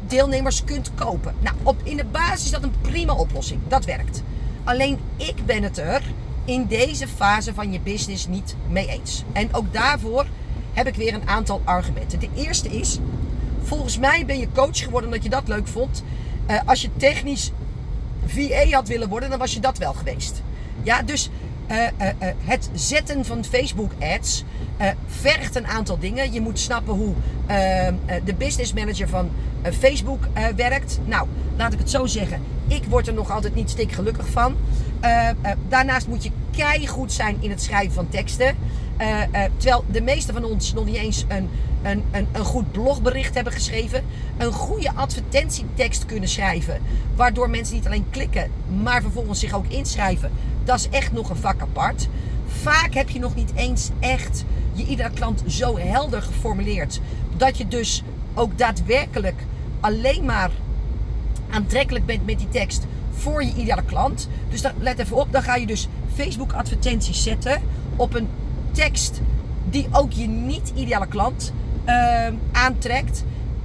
[0.08, 1.36] deelnemers kunt kopen.
[1.40, 3.62] Nou, op, in de basis is dat een prima oplossing.
[3.68, 4.24] Dat werkt.
[4.64, 6.02] Alleen ik ben het er
[6.46, 9.24] in deze fase van je business niet mee eens.
[9.32, 10.26] En ook daarvoor
[10.74, 12.20] heb ik weer een aantal argumenten.
[12.20, 13.00] De eerste is,
[13.62, 16.04] volgens mij ben je coach geworden omdat je dat leuk vond.
[16.50, 17.52] Uh, als je technisch
[18.26, 20.42] VA had willen worden, dan was je dat wel geweest.
[20.84, 21.30] Ja, dus
[21.72, 24.44] uh, uh, het zetten van Facebook ads
[25.08, 26.34] vergt een aantal dingen.
[26.34, 27.14] Je moet snappen hoe
[28.26, 29.30] de business manager van
[29.80, 31.00] Facebook werkt.
[31.06, 31.28] Nou,
[31.58, 32.42] laat ik het zo zeggen.
[32.68, 34.56] Ik word er nog altijd niet stik gelukkig van.
[35.68, 38.56] Daarnaast moet je goed zijn in het schrijven van teksten.
[39.58, 41.50] terwijl de meeste van ons nog niet eens een
[41.86, 44.04] een, een, een goed blogbericht hebben geschreven.
[44.38, 46.82] Een goede advertentietekst kunnen schrijven.
[47.16, 48.52] Waardoor mensen niet alleen klikken,
[48.84, 50.32] maar vervolgens zich ook inschrijven.
[50.64, 52.08] Dat is echt nog een vak apart.
[52.48, 57.00] Vaak heb je nog niet eens echt je iedere klant zo helder geformuleerd.
[57.38, 58.04] Dat je dus
[58.34, 59.42] ook daadwerkelijk
[59.80, 60.52] alleen maar
[61.50, 64.28] aantrekkelijk bent met die tekst voor je ideale klant.
[64.50, 67.62] Dus dan, let even op, dan ga je dus Facebook advertenties zetten
[67.96, 68.28] op een
[68.72, 69.22] tekst
[69.70, 71.54] die ook je niet ideale klant
[71.86, 73.24] uh, aantrekt.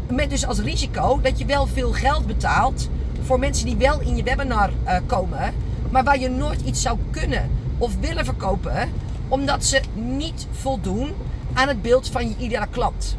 [0.09, 2.89] Met dus als risico dat je wel veel geld betaalt
[3.23, 5.55] voor mensen die wel in je webinar uh, komen,
[5.91, 8.91] maar waar je nooit iets zou kunnen of willen verkopen,
[9.29, 11.13] omdat ze niet voldoen
[11.53, 13.17] aan het beeld van je ideale klant.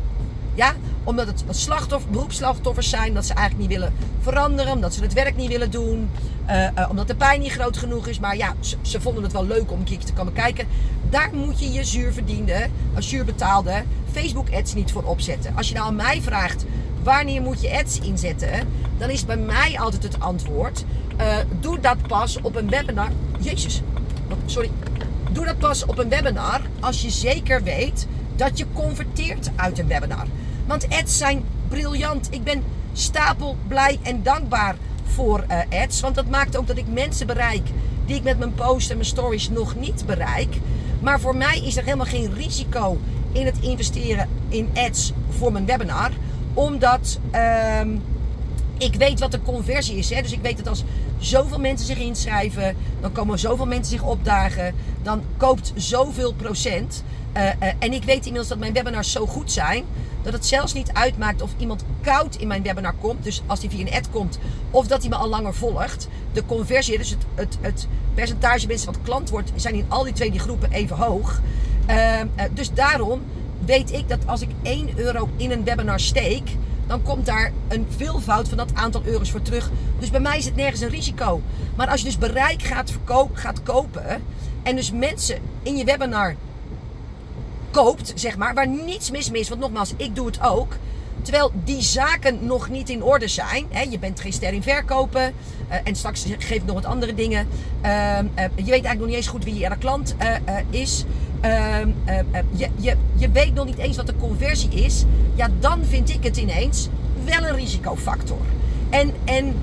[0.54, 5.14] Ja, omdat het slachtoffer, beroepsslachtoffers zijn, dat ze eigenlijk niet willen veranderen, omdat ze het
[5.14, 6.10] werk niet willen doen,
[6.50, 8.20] uh, uh, omdat de pijn niet groot genoeg is.
[8.20, 10.68] Maar ja, ze, vonden het wel leuk om een keertje te komen kijken.
[11.10, 15.56] Daar moet je je zuur verdiende, als zuur betaalde Facebook ads niet voor opzetten.
[15.56, 16.66] Als je nou aan mij vraagt
[17.04, 20.86] wanneer moet je ads inzetten, dan is bij mij altijd het antwoord:
[21.20, 23.10] uh, doe dat pas op een webinar.
[23.40, 23.82] Jezus,
[24.46, 24.72] sorry.
[25.32, 28.08] Doe dat pas op een webinar als je zeker weet
[28.42, 30.26] dat je converteert uit een webinar.
[30.68, 32.28] Want ads zijn briljant.
[32.32, 36.00] Ik ben stapel blij en dankbaar voor ads.
[36.00, 37.68] Want dat maakt ook dat ik mensen bereik
[38.06, 40.56] die ik met mijn posts en mijn stories nog niet bereik.
[41.02, 42.98] Maar voor mij is er helemaal geen risico
[43.32, 46.12] in het investeren in ads voor mijn webinar.
[46.54, 47.20] Omdat,
[47.82, 48.02] um,
[48.78, 50.10] ik weet wat de conversie is.
[50.10, 50.22] Hè?
[50.22, 50.84] Dus ik weet dat als
[51.18, 57.04] zoveel mensen zich inschrijven, dan komen zoveel mensen zich opdagen, dan koopt zoveel procent.
[57.38, 59.86] Uh, uh, en ik weet inmiddels dat mijn webinars zo goed zijn,
[60.22, 63.70] dat het zelfs niet uitmaakt of iemand koud in mijn webinar komt, dus als hij
[63.70, 64.40] via een ad komt,
[64.72, 66.08] of dat hij me al langer volgt.
[66.34, 70.14] De conversie, dus het, het, het percentage mensen wat klant wordt, zijn in al die
[70.14, 71.42] twee die groepen even hoog.
[71.90, 73.22] Uh, dus daarom
[73.66, 76.50] weet ik dat als ik 1 euro in een webinar steek,
[76.88, 79.70] dan komt daar een veelvoud van dat aantal euro's voor terug.
[80.00, 81.42] Dus bij mij is het nergens een risico.
[81.76, 82.92] Maar als je dus bereik gaat,
[83.34, 84.24] gaat kopen
[84.64, 86.36] en dus mensen in je webinar
[87.72, 90.74] koopt, zeg maar, waar niets mis is, want nogmaals, ik doe het ook.
[91.22, 93.66] Terwijl die zaken nog niet in orde zijn.
[93.70, 95.34] Hè, je bent geen ster in verkopen.
[95.70, 97.48] Uh, en straks geef ik nog wat andere dingen.
[97.86, 101.06] Uh, uh, je weet eigenlijk nog niet eens goed wie je klant eh, eh, is.
[101.42, 101.90] Ehm,
[102.56, 105.04] je, je, je weet nog niet eens wat de conversie is.
[105.36, 106.88] Ja, dan vind ik het ineens
[107.24, 108.42] wel een risicofactor.
[108.90, 109.56] En, en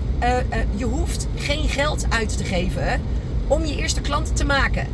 [0.77, 3.01] je hoeft geen geld uit te geven
[3.47, 4.87] om je eerste klant te maken.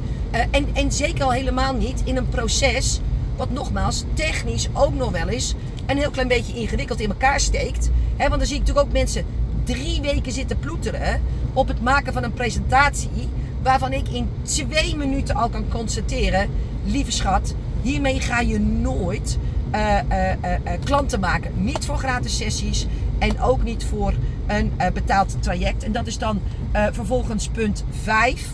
[0.51, 3.01] En, en zeker al helemaal niet in een proces
[3.37, 5.55] wat nogmaals technisch ook nog wel eens
[5.87, 7.91] een heel klein beetje ingewikkeld in elkaar steekt.
[8.17, 9.25] want dan zie ik natuurlijk ook mensen
[9.65, 11.21] drie weken zitten ploeteren
[11.53, 13.29] op het maken van een presentatie.
[13.63, 16.51] Waarvan ik in twee minuten al kan constateren:
[16.85, 19.39] lieve schat, hiermee ga je nooit
[19.75, 21.65] uh, uh, klanten maken.
[21.65, 22.87] Niet voor gratis sessies
[23.19, 24.15] en ook niet voor
[24.47, 25.83] een betaald traject.
[25.83, 26.41] En dat is dan
[26.93, 28.51] vervolgens punt 5.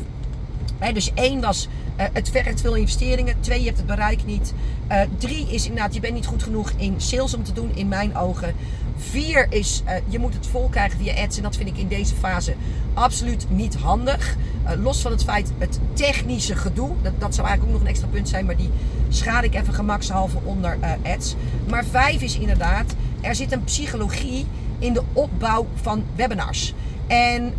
[0.92, 3.40] Dus één was uh, het vergt veel investeringen.
[3.40, 4.54] Twee, je hebt het bereik niet.
[4.90, 7.88] Uh, drie is inderdaad, je bent niet goed genoeg in sales om te doen, in
[7.88, 8.54] mijn ogen.
[8.96, 11.36] Vier is, uh, je moet het vol krijgen via ads.
[11.36, 12.54] En dat vind ik in deze fase
[12.94, 14.36] absoluut niet handig.
[14.78, 16.90] los van het feit, het technische gedoe.
[17.02, 18.46] Dat, dat zou eigenlijk ook nog een extra punt zijn.
[18.46, 18.70] Maar die
[19.08, 21.34] schaad ik even gemakshalve onder ads.
[21.68, 24.46] Maar vijf is inderdaad, er zit een psychologie
[24.78, 26.74] in de opbouw van webinars.
[27.10, 27.54] En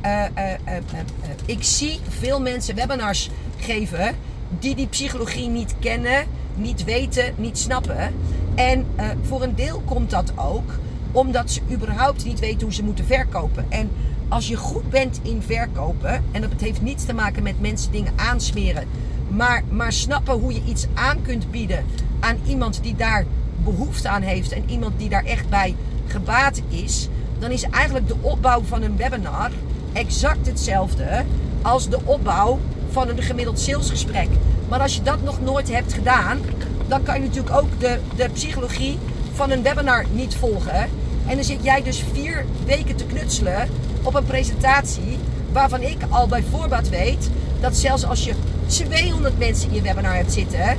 [1.46, 4.16] ik zie veel mensen webinars geven
[4.60, 8.14] die die psychologie niet kennen, niet weten, niet snappen.
[8.56, 8.86] En
[9.22, 10.80] voor een deel komt dat ook
[11.12, 13.66] omdat ze überhaupt niet weten hoe ze moeten verkopen.
[13.70, 13.90] En
[14.28, 18.14] als je goed bent in verkopen, en dat heeft niets te maken met mensen dingen
[18.16, 18.88] aansmeren,
[19.28, 21.86] maar, maar snappen hoe je iets aan kunt bieden
[22.20, 23.26] aan iemand die daar
[23.64, 25.76] behoefte aan heeft en iemand die daar echt bij
[26.08, 27.08] gebaat is,
[27.42, 29.52] dan is eigenlijk de opbouw van een webinar
[29.94, 31.24] exact hetzelfde
[31.62, 32.60] als de opbouw
[32.92, 34.28] van een gemiddeld salesgesprek.
[34.70, 36.40] Maar als je dat nog nooit hebt gedaan,
[36.88, 38.98] dan kan je natuurlijk ook de, de psychologie
[39.34, 40.90] van een webinar niet volgen.
[41.28, 43.70] En dan zit jij dus vier weken te knutselen
[44.04, 45.18] op een presentatie
[45.52, 48.34] waarvan ik al bij voorbaat weet dat zelfs als je
[48.66, 50.78] 200 mensen in je webinar hebt zitten,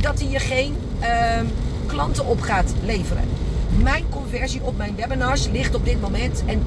[0.00, 1.08] dat die je geen uh,
[1.86, 3.24] klanten op gaat leveren.
[3.80, 6.62] Mijn conversie op mijn webinars ligt op dit moment, en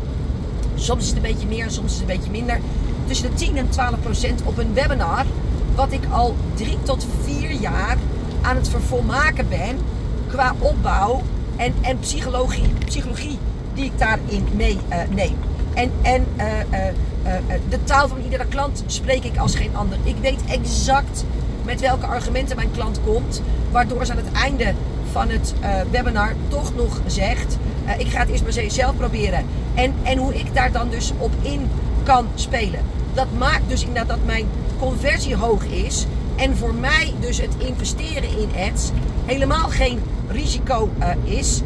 [0.75, 2.59] soms is het een beetje meer, soms is het een beetje minder,
[3.07, 5.25] tussen de 10 en 12 procent op een webinar.
[5.75, 7.97] Wat ik al drie tot vier jaar
[8.41, 9.77] aan het vervolmaken ben
[10.27, 11.21] qua opbouw
[11.55, 13.37] en, en psychologie, psychologie
[13.73, 15.35] die ik daarin mee uh, neem.
[15.73, 16.45] En, en uh,
[17.25, 19.97] uh, de taal van iedere klant spreek ik als geen ander.
[20.03, 21.23] Ik weet exact
[21.63, 23.41] met welke argumenten mijn klant komt,
[23.71, 24.73] waardoor ze aan het einde
[25.15, 25.53] van het
[25.91, 27.57] webinar toch nog zegt:
[27.97, 29.45] Ik ga het eerst maar zelf proberen.
[29.73, 31.69] En, en hoe ik daar dan dus op in
[32.03, 32.79] kan spelen
[33.15, 34.45] dat maakt dus inderdaad dat mijn
[34.79, 36.05] conversie hoog is.
[36.35, 38.91] En voor mij dus het investeren in ads
[39.25, 41.61] helemaal geen risico uh, is.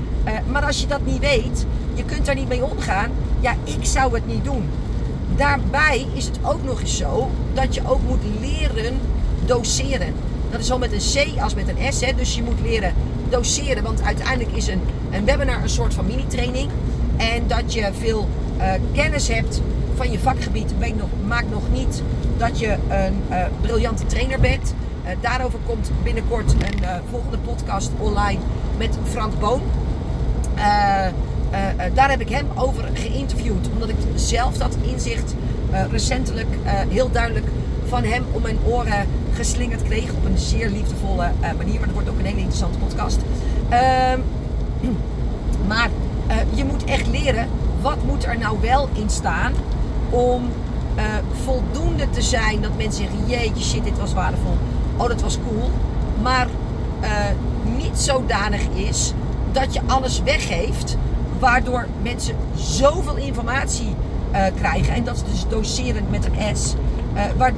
[0.52, 3.12] Maar als je dat niet weet, je kunt daar niet mee omgaan.
[3.40, 4.70] Ja, ik zou het niet doen.
[5.36, 9.00] Daarbij is het ook nog eens zo dat je ook moet leren
[9.46, 10.14] doseren.
[10.52, 12.02] Dat is zowel met een C als met een S.
[12.02, 12.14] Hè?
[12.16, 12.94] Dus je moet leren
[13.30, 13.84] doseren.
[13.84, 16.70] Want uiteindelijk is een, een webinar een soort van mini-training.
[17.18, 19.62] En dat je veel uh, kennis hebt
[19.96, 20.74] van je vakgebied
[21.28, 22.02] maakt nog niet
[22.38, 24.74] dat je een uh, briljante trainer bent.
[25.04, 28.40] Uh, daarover komt binnenkort een volgende podcast online
[28.78, 29.62] met Frank Boon.
[31.94, 35.36] daar heb ik hem over geïnterviewd, omdat ik zelf dat inzicht
[35.92, 36.48] recentelijk
[36.90, 37.46] heel duidelijk
[37.88, 41.78] van hem om mijn oren geslingerd kreeg op een zeer liefdevolle manier.
[41.78, 43.18] Maar dat wordt ook een hele interessante podcast.
[43.70, 44.20] Ehm,
[45.72, 45.90] maar
[46.54, 47.48] je moet echt leren
[47.82, 49.54] wat moet er nou wel in staan
[50.10, 50.44] om
[50.98, 51.04] uh,
[51.44, 54.58] voldoende te zijn dat mensen zeggen: jeetje, shit, dit was waardevol.
[54.98, 55.72] Oh, dat was cool.
[56.22, 56.48] Maar
[57.78, 59.14] niet zodanig is
[59.52, 60.98] dat je alles weggeeft,
[61.40, 63.96] waardoor mensen zoveel informatie
[64.56, 64.94] krijgen.
[64.94, 66.74] En dat is dus doserend met een S,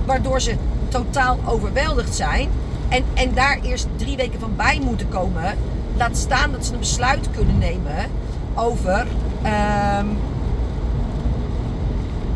[0.06, 0.56] waardoor ze
[0.92, 2.50] totaal overweldigd zijn.
[2.90, 5.58] En, en daar eerst drie weken van bij moeten komen.
[5.98, 8.10] Laat staan dat ze een besluit kunnen nemen
[8.56, 9.08] over.
[9.42, 10.06] Ehm,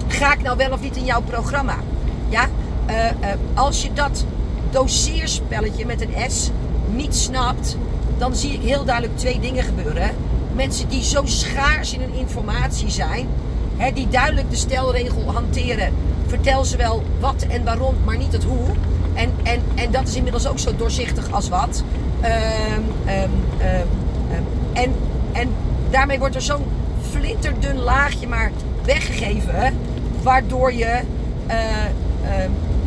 [0.08, 1.76] ga ik nou wel of niet in jouw programma?
[2.30, 2.48] Ja?
[2.86, 3.15] Eh, eh,
[3.54, 4.26] als je dat
[4.72, 6.52] doseerspelletje met een S
[6.89, 7.78] niet snapt,
[8.18, 10.10] dan zie ik heel duidelijk twee dingen gebeuren.
[10.56, 13.28] Mensen die zo schaars in hun informatie zijn,
[13.78, 15.94] hè, die duidelijk de stelregel hanteren.
[16.27, 18.67] Vertel ze wel wat en waarom, maar niet het hoe.
[19.13, 21.83] En, en, en dat is inmiddels ook zo doorzichtig als wat.
[22.21, 23.88] Ehm, ehm, ehm,
[24.73, 24.93] en,
[25.31, 25.49] en
[25.89, 26.65] daarmee wordt er zo'n
[27.11, 28.51] flinterdun laagje maar
[28.83, 29.77] weggegeven,
[30.23, 30.99] waardoor je
[31.47, 31.55] uh,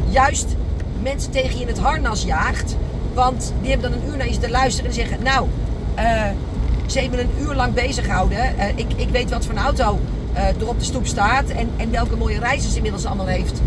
[0.09, 0.57] juist
[1.03, 2.77] mensen tegen je in het harnas jaagt.
[3.15, 5.49] Want die hebben dan een uur naar je te luisteren en zeggen: Nou,
[5.99, 6.23] uh,
[6.87, 8.39] ze hebben een uur lang bezig gehouden.
[8.39, 9.99] Uh, ik, ik weet wat voor een auto
[10.33, 13.61] er op de stoep staat en, en welke mooie reizen ze inmiddels allemaal heeft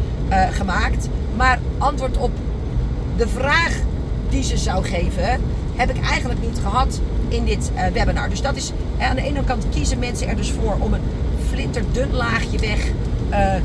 [0.52, 1.08] gemaakt.
[1.36, 2.32] Maar antwoord op
[3.18, 3.80] de vraag
[4.30, 5.42] die ze zou geven,
[5.76, 8.30] heb ik eigenlijk niet gehad in dit webinar.
[8.30, 11.02] Dus dat is aan de ene kant kiezen mensen er dus voor om een
[11.50, 12.92] flinterdun laagje weg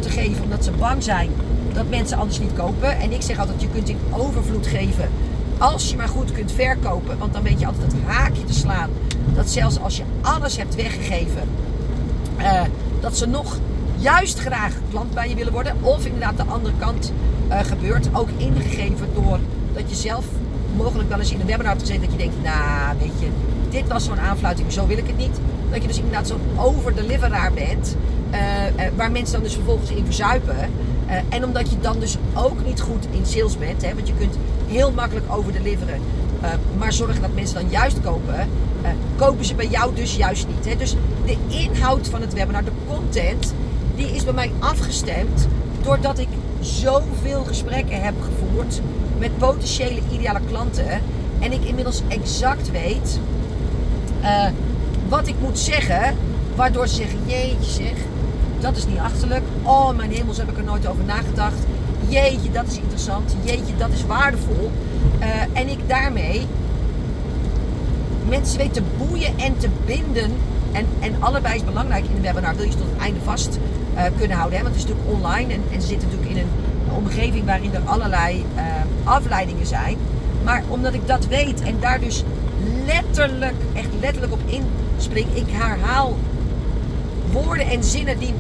[0.00, 1.30] te geven, omdat ze bang zijn
[1.72, 2.98] dat mensen anders niet kopen.
[2.98, 5.08] En ik zeg altijd, je kunt in overvloed geven
[5.58, 7.18] als je maar goed kunt verkopen.
[7.18, 8.90] Want dan weet je altijd het haakje te slaan.
[9.34, 11.42] Dat zelfs als je alles hebt weggegeven,
[13.00, 13.58] dat ze nog
[13.96, 15.76] juist graag klant bij je willen worden.
[15.80, 17.12] Of inderdaad de andere kant
[17.48, 18.08] uh, gebeurt.
[18.12, 19.38] Ook ingegeven door
[19.74, 20.24] dat je zelf
[20.76, 22.02] mogelijk wel eens in een webinar hebt gezeten.
[22.02, 23.28] Dat je denkt, nou weet je,
[23.70, 25.40] dit was zo'n aanfluiting, zo wil ik het niet.
[25.70, 27.96] Dat je dus inderdaad zo'n overdeliveraar bent.
[28.32, 28.38] Uh,
[28.96, 30.56] waar mensen dan dus vervolgens in verzuipen.
[30.56, 34.14] Uh, en omdat je dan dus ook niet goed in sales bent, hè, want je
[34.18, 34.34] kunt
[34.66, 36.00] heel makkelijk overdeliveren,
[36.42, 38.48] uh, maar zorgen dat mensen dan juist kopen,
[38.82, 40.64] uh, kopen ze bij jou dus juist niet.
[40.64, 40.76] Hè.
[40.76, 43.54] Dus de inhoud van het webinar, de content,
[43.96, 45.46] die is bij mij afgestemd
[45.82, 46.28] doordat ik
[46.60, 48.80] zoveel gesprekken heb gevoerd
[49.18, 51.00] met potentiële ideale klanten
[51.38, 53.18] en ik inmiddels exact weet
[55.08, 56.16] wat ik moet zeggen,
[56.54, 57.94] waardoor ze zeggen, jeetje zeg,
[58.60, 59.42] dat is niet achterlijk.
[59.62, 61.58] Oh, mijn hemels, heb ik er nooit over nagedacht.
[62.08, 63.36] Jeetje, dat is interessant.
[63.44, 64.70] Jeetje, dat is waardevol.
[65.20, 66.46] Uh, en ik daarmee
[68.28, 70.32] mensen weet te boeien en te binden.
[70.76, 72.56] En, en allebei is belangrijk in een webinar.
[72.56, 73.58] Wil je ze tot het einde vast
[73.94, 74.58] uh, kunnen houden.
[74.58, 74.64] Hè?
[74.64, 77.80] Want het is natuurlijk online en, en ze zitten natuurlijk in een omgeving waarin er
[77.84, 78.62] allerlei uh,
[79.04, 79.96] afleidingen zijn.
[80.44, 82.24] Maar omdat ik dat weet en daar dus
[82.86, 85.26] letterlijk, echt letterlijk op inspring.
[85.34, 86.16] Ik herhaal
[87.32, 88.34] woorden en zinnen die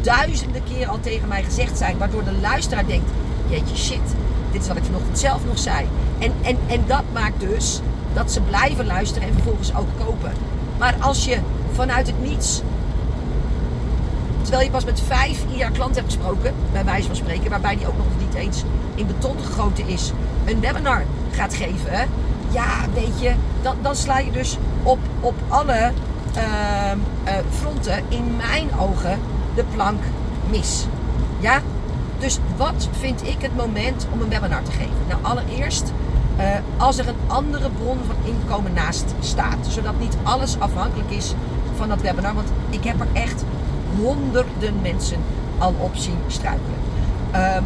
[0.00, 1.98] duizenden keer al tegen mij gezegd zijn.
[1.98, 3.10] Waardoor de luisteraar denkt,
[3.48, 4.14] jeetje shit,
[4.52, 5.86] dit is wat ik vanochtend zelf nog zei.
[6.18, 7.80] En, en, en dat maakt dus
[8.14, 10.32] dat ze blijven luisteren en vervolgens ook kopen.
[10.78, 11.38] Maar als je
[11.74, 12.62] vanuit het niets,
[14.42, 17.86] terwijl je pas met vijf jaar klanten hebt gesproken, bij wijze van spreken, waarbij die
[17.86, 18.62] ook nog niet eens
[18.94, 20.12] in beton gegoten is,
[20.44, 22.08] een webinar gaat geven,
[22.50, 23.32] ja, weet je,
[23.62, 25.92] dan, dan sla je dus op, op alle
[26.36, 26.42] uh,
[27.24, 29.18] uh, fronten in mijn ogen
[29.54, 30.02] de plank
[30.50, 30.86] mis.
[31.40, 31.60] Ja?
[32.18, 34.94] Dus wat vind ik het moment om een webinar te geven?
[35.08, 35.92] Nou, allereerst
[36.38, 36.44] uh,
[36.76, 39.66] als er een andere bron van inkomen naast staat.
[39.68, 41.34] Zodat niet alles afhankelijk is
[41.76, 42.34] van dat webinar.
[42.34, 43.44] Want ik heb er echt
[44.02, 45.18] honderden mensen
[45.58, 46.78] al op zien struikelen.
[47.34, 47.64] Um,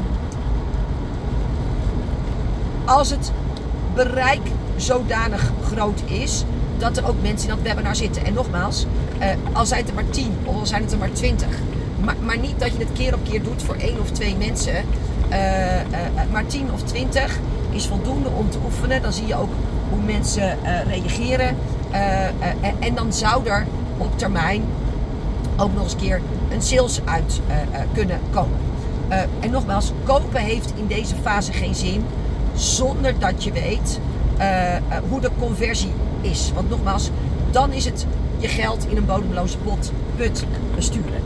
[2.85, 3.33] als het
[3.95, 6.45] bereik zodanig groot is
[6.79, 8.25] dat er ook mensen in dat webinar zitten.
[8.25, 8.87] En nogmaals,
[9.21, 11.49] uh, al zijn het er maar 10 of al zijn het er maar 20.
[12.05, 14.75] Maar, maar niet dat je het keer op keer doet voor één of twee mensen.
[15.31, 15.83] Uh, uh,
[16.33, 17.39] maar 10 of 20
[17.71, 19.03] is voldoende om te oefenen.
[19.03, 19.53] Dan zie je ook
[19.91, 21.57] hoe mensen reageren.
[22.81, 23.67] en dan zou er
[23.99, 24.63] op termijn
[25.57, 27.41] ook nog eens een keer een sales uit
[27.93, 28.59] kunnen komen.
[29.41, 32.05] en nogmaals, kopen heeft in deze fase geen zin
[32.55, 34.01] zonder dat je weet
[35.09, 36.53] hoe de conversie is.
[36.55, 37.11] Want nogmaals,
[37.51, 38.07] dan is het
[38.39, 41.23] je geld in een bodemloze pot put besturen.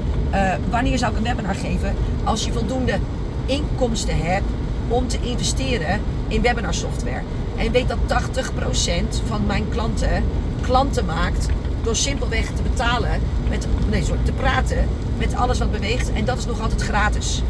[0.71, 1.95] Wanneer zou ik een webinar geven?
[2.25, 2.99] Als je voldoende
[3.47, 4.47] inkomsten hebt
[4.89, 7.23] om te investeren in webinar software.
[7.57, 10.25] En weet dat 80% van mijn klanten
[10.61, 11.49] klanten maakt
[11.83, 16.13] door simpelweg te betalen, met, nee, sorry, te praten met alles wat beweegt.
[16.13, 17.43] En dat is nog altijd gratis.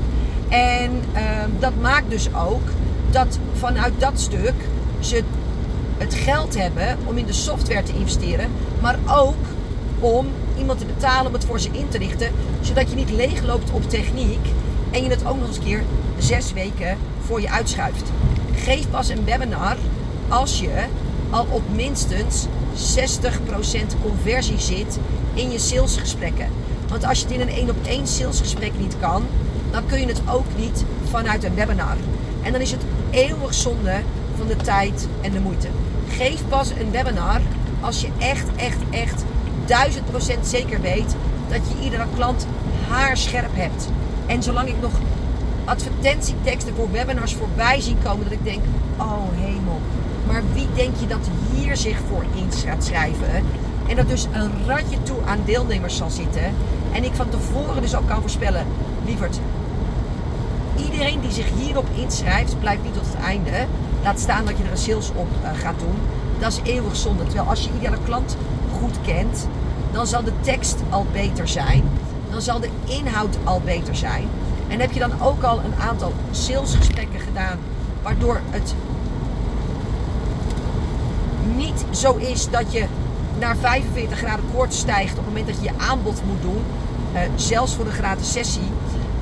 [0.49, 1.21] En uh,
[1.59, 2.69] dat maakt dus ook
[3.11, 4.54] dat vanuit dat stuk
[5.00, 5.23] ze
[5.98, 8.50] het geld hebben om in de software te investeren,
[8.81, 9.44] maar ook
[9.98, 10.27] om
[10.59, 13.90] iemand te betalen om het voor ze in te richten, zodat je niet leegloopt op
[13.90, 14.46] techniek
[14.90, 15.83] en je het ook nog eens een keer
[16.19, 16.96] zes weken
[17.27, 18.11] voor je uitschuift.
[18.54, 19.77] Geef pas een webinar
[20.29, 20.85] als je
[21.31, 22.77] al op minstens 60%
[24.02, 24.98] conversie zit
[25.35, 26.46] in je salesgesprekken.
[26.88, 29.27] Want als je het in een één op één salesgesprek niet kan,
[29.70, 31.96] dan kun je het ook niet vanuit een webinar.
[32.42, 34.00] En dan is het eeuwig zonde
[34.37, 35.68] van de tijd en de moeite.
[36.08, 37.40] Geef pas een webinar
[37.81, 39.25] als je echt, echt, echt
[39.66, 41.16] duizend procent zeker weet
[41.48, 42.46] dat je iedere klant
[42.88, 43.88] haarscherp hebt.
[44.27, 44.92] En zolang ik nog
[45.64, 48.62] advertentieteksten voor webinars voorbij zie komen, dat ik denk,
[48.96, 49.81] oh hemel.
[50.27, 53.44] Maar wie denk je dat hier zich voor in gaat schrijven?
[53.88, 56.54] En dat dus een ratje toe aan deelnemers zal zitten.
[56.92, 58.66] En ik van tevoren dus ook kan voorspellen,
[59.04, 59.40] lieverd,
[60.85, 63.66] iedereen die zich hierop inschrijft, blijft niet tot het einde.
[64.02, 65.94] Laat staan dat je er een sales op uh, gaat doen.
[66.38, 67.25] Dat is eeuwig zonde.
[67.25, 68.37] Terwijl als je ideale klant
[68.79, 69.48] goed kent,
[69.92, 71.83] dan zal de tekst al beter zijn.
[72.31, 74.29] Dan zal de inhoud al beter zijn.
[74.68, 77.58] En heb je dan ook al een aantal salesgesprekken gedaan,
[78.02, 78.75] waardoor het
[81.57, 82.85] niet zo is dat je
[83.38, 86.63] naar 45 graden koorts stijgt op het moment dat je je aanbod moet doen,
[87.15, 88.71] uh, zelfs voor een gratis sessie,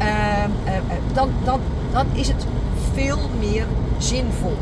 [0.01, 0.73] uh, uh,
[1.13, 1.61] dan, dan,
[1.93, 2.47] dan is het
[2.95, 3.67] veel meer
[3.99, 4.57] zinvol.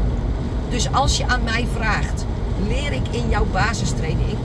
[0.68, 2.24] Dus als je aan mij vraagt,
[2.68, 4.36] leer ik in jouw basistraining,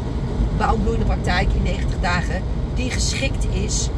[0.58, 2.42] bouwbloeiende praktijk in 90 dagen,
[2.76, 3.90] die geschikt is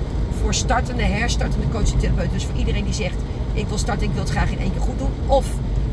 [0.42, 2.02] voor startende, herstartende coaching
[2.32, 3.16] Dus voor iedereen die zegt,
[3.54, 5.12] ik wil starten, ik wil het graag in één keer goed doen.
[5.28, 5.46] Of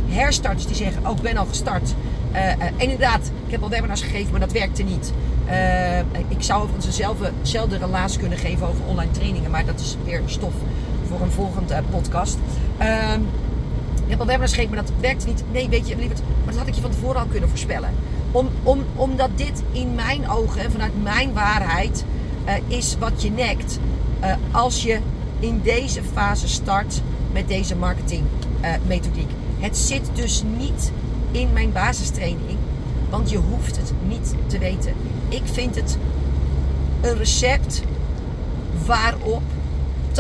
[0.09, 1.95] herstarters die zeggen, oh ik ben al gestart.
[2.33, 5.13] Uh, uh, en inderdaad, ik heb al webinars gegeven, maar dat werkte niet.
[5.47, 6.99] Uh, ik zou overigens
[7.43, 10.53] dezelfde, relaas kunnen geven over online trainingen, maar dat is weer stof
[11.09, 12.39] voor een volgende podcast.
[12.79, 13.21] Ehm,
[14.05, 15.45] ik heb al webinars gegeven, maar dat werkte niet.
[15.53, 17.91] Nee, weet je, lieverd, maar dat had ik je van tevoren al kunnen voorspellen.
[18.31, 22.05] Om, om, omdat dit in mijn ogen, vanuit mijn waarheid,
[22.67, 23.79] is wat je nekt.
[24.51, 24.99] als je
[25.39, 27.03] in deze fase start
[27.33, 29.31] met deze marketingmethodiek.
[29.59, 30.93] het zit dus niet
[31.33, 32.59] in mijn basistraining.
[33.11, 34.93] Want je hoeft het niet te weten.
[35.29, 35.99] Ik vind het
[37.01, 37.83] een recept
[38.87, 39.43] waarop
[40.13, 40.15] 80%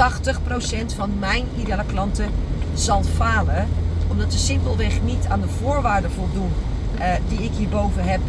[0.96, 2.30] van mijn ideale klanten
[2.74, 3.68] zal falen.
[4.08, 6.52] Omdat ze simpelweg niet aan de voorwaarden voldoen
[6.98, 8.20] uh, die ik hierboven heb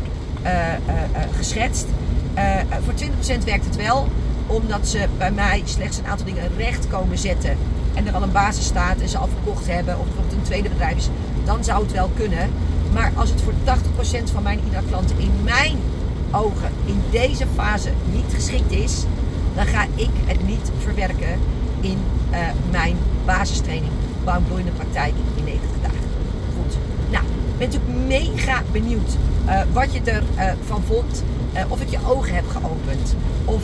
[0.43, 1.85] uh, uh, geschetst.
[2.83, 2.93] voor
[3.39, 4.07] 20% werkt het wel.
[4.47, 7.57] Omdat ze bij mij slechts een aantal dingen recht komen zetten.
[7.93, 9.99] En er al een basis staat en ze al verkocht hebben.
[9.99, 11.09] Of het een tweede bedrijf is.
[11.45, 12.49] Dan zou het wel kunnen.
[12.93, 15.77] Maar als het voor 80% van mijn IDA-klanten in mijn
[16.31, 19.03] ogen in deze fase niet geschikt is,
[19.55, 21.39] dan ga ik het niet verwerken
[21.81, 21.97] in
[22.31, 22.37] uh,
[22.71, 23.91] mijn basistraining
[24.23, 25.97] bouwbloeiende praktijk in 90 dagen.
[26.55, 26.77] Goed.
[27.11, 31.23] Nou, ik ben natuurlijk mega benieuwd uh, wat je ervan uh, vond.
[31.67, 33.15] of ik je ogen heb geopend.
[33.45, 33.63] Of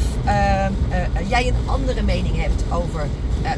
[1.27, 3.07] jij een andere mening hebt over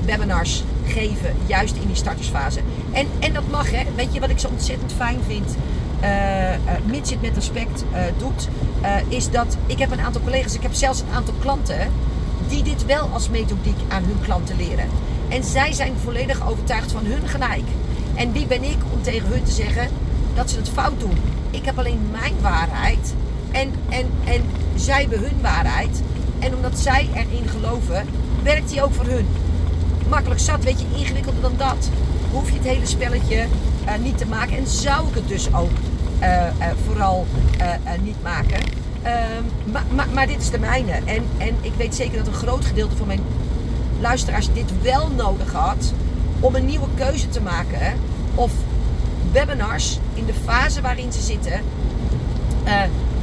[0.05, 2.59] webinars geven, juist in die startersfase.
[2.91, 3.83] En, en dat mag, hè.
[3.95, 5.55] Weet je wat ik zo ontzettend fijn vind?
[6.03, 8.47] Uh, uh, mits het met respect uh, doet,
[9.07, 11.91] is dat ik heb een aantal collega's, ik heb zelfs een aantal klanten
[12.47, 14.89] die dit wel als methodiek aan hun klanten leren.
[15.29, 17.63] En zij zijn volledig overtuigd van hun gelijk.
[18.15, 19.87] En wie ben ik om tegen hun te zeggen
[20.35, 21.17] dat ze het fout doen?
[21.49, 23.13] Ik heb alleen mijn waarheid
[23.51, 24.41] en, en, en
[24.75, 26.01] zij hebben hun waarheid.
[26.39, 28.07] En omdat zij erin geloven,
[28.43, 29.27] werkt die ook voor hun.
[30.11, 31.89] Makkelijk zat, weet je, ingewikkelder dan dat.
[32.31, 33.45] Hoef je het hele spelletje
[33.85, 34.57] uh, niet te maken.
[34.57, 35.71] En zou ik het dus ook
[36.21, 37.25] uh, uh, vooral
[38.01, 38.59] niet maken.
[39.01, 40.91] Ehm, maar, maar, maar, dit is de mijne.
[40.91, 43.21] En, en ik weet zeker dat een groot gedeelte van mijn
[44.01, 45.93] luisteraars dit wel nodig had
[46.39, 47.93] om een nieuwe keuze te maken.
[48.35, 48.51] Of
[49.31, 51.61] webinars in de fase waarin ze zitten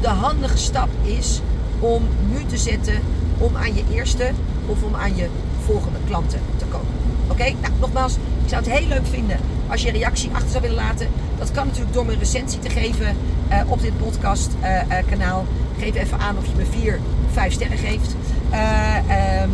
[0.01, 1.41] de handige stap is
[1.79, 3.01] om nu te zetten
[3.39, 4.31] om aan je eerste
[4.67, 5.29] of om aan je
[5.73, 6.93] volgende klanten te komen.
[7.29, 9.39] Oké, nou nogmaals, ik zou het heel leuk vinden
[9.71, 11.09] als je reactie achter zou willen laten.
[11.39, 13.17] Dat kan natuurlijk door me een recensie te geven
[13.51, 15.45] uh, op dit podcast uh, uh, kanaal.
[15.79, 17.01] Geef even aan of je me 4,
[17.33, 18.15] 5 sterren geeft.
[18.51, 19.49] Ehm,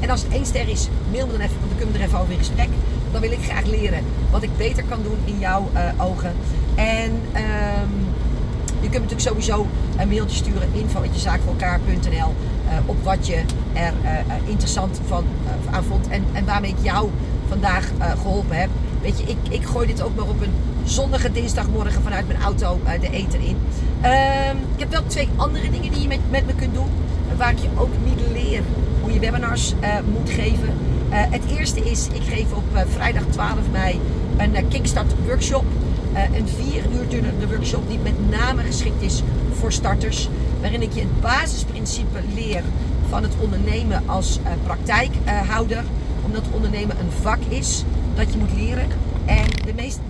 [0.00, 2.06] en als het één ster is, mail me dan even, want dan kunnen we er
[2.06, 2.68] even over in gesprek.
[3.12, 6.32] Dan wil ik graag leren wat ik beter kan doen in jouw ogen.
[6.74, 8.06] En um,
[8.80, 9.66] je kunt natuurlijk sowieso
[10.02, 12.34] een mailtje sturen info.zaakvoorelkaar.nl
[12.86, 13.42] op wat je
[13.72, 13.92] er
[14.44, 15.24] interessant van,
[15.70, 17.10] aan vond en, en waarmee ik jou
[17.48, 17.90] vandaag
[18.22, 18.68] geholpen heb.
[19.02, 20.52] Weet je, ik, ik gooi dit ook maar op een
[20.84, 23.56] zonnige dinsdagmorgen vanuit mijn auto uh, de eten in.
[24.04, 26.88] Uh, ik heb wel twee andere dingen die je met, met me kunt doen.
[27.36, 28.62] Waar ik je ook niet leer
[29.00, 30.68] hoe je webinars uh, moet geven.
[31.10, 34.00] Uh, het eerste is, ik geef op vrijdag 12 mei
[34.36, 35.64] een kickstart workshop.
[36.14, 40.28] Een vier uur durende workshop die met name geschikt is voor starters.
[40.60, 42.62] Waarin ik je het basisprincipe leer
[43.08, 45.84] van het ondernemen als praktijkhouder.
[46.24, 47.84] Omdat ondernemen een vak is
[48.14, 48.88] dat je moet leren.
[49.24, 49.44] En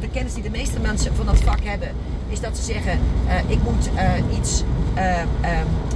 [0.01, 1.89] de, kennis die de meeste mensen van dat vak hebben,
[2.29, 3.91] is dat ze zeggen: uh, ik moet
[4.39, 4.63] iets
[4.97, 5.23] uh,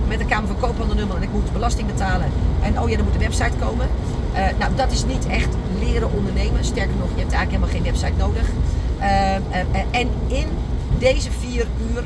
[0.09, 2.31] met de Kamer van nummer en ik moet belasting betalen.
[2.63, 3.89] En oh ja, dan moet een website komen.
[4.59, 5.49] nou, dat is niet echt
[5.81, 6.65] leren ondernemen.
[6.65, 8.49] Sterker nog, je hebt eigenlijk helemaal geen website nodig.
[9.91, 10.49] En in
[10.99, 12.03] deze vier uur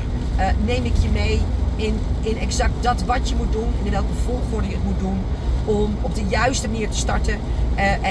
[0.64, 1.40] neem ik je mee
[1.76, 5.18] in, in exact dat wat je moet doen, in welke volgorde je het moet doen
[5.64, 7.38] om op de juiste manier te starten.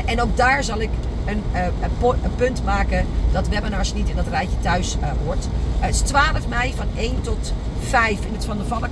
[0.06, 0.90] en ook daar zal ik
[1.26, 5.48] een, een, punt maken dat webinars niet in dat rijtje thuis hoort.
[5.80, 8.88] het is 12 mei van 1 tot 5 in het Van der Valk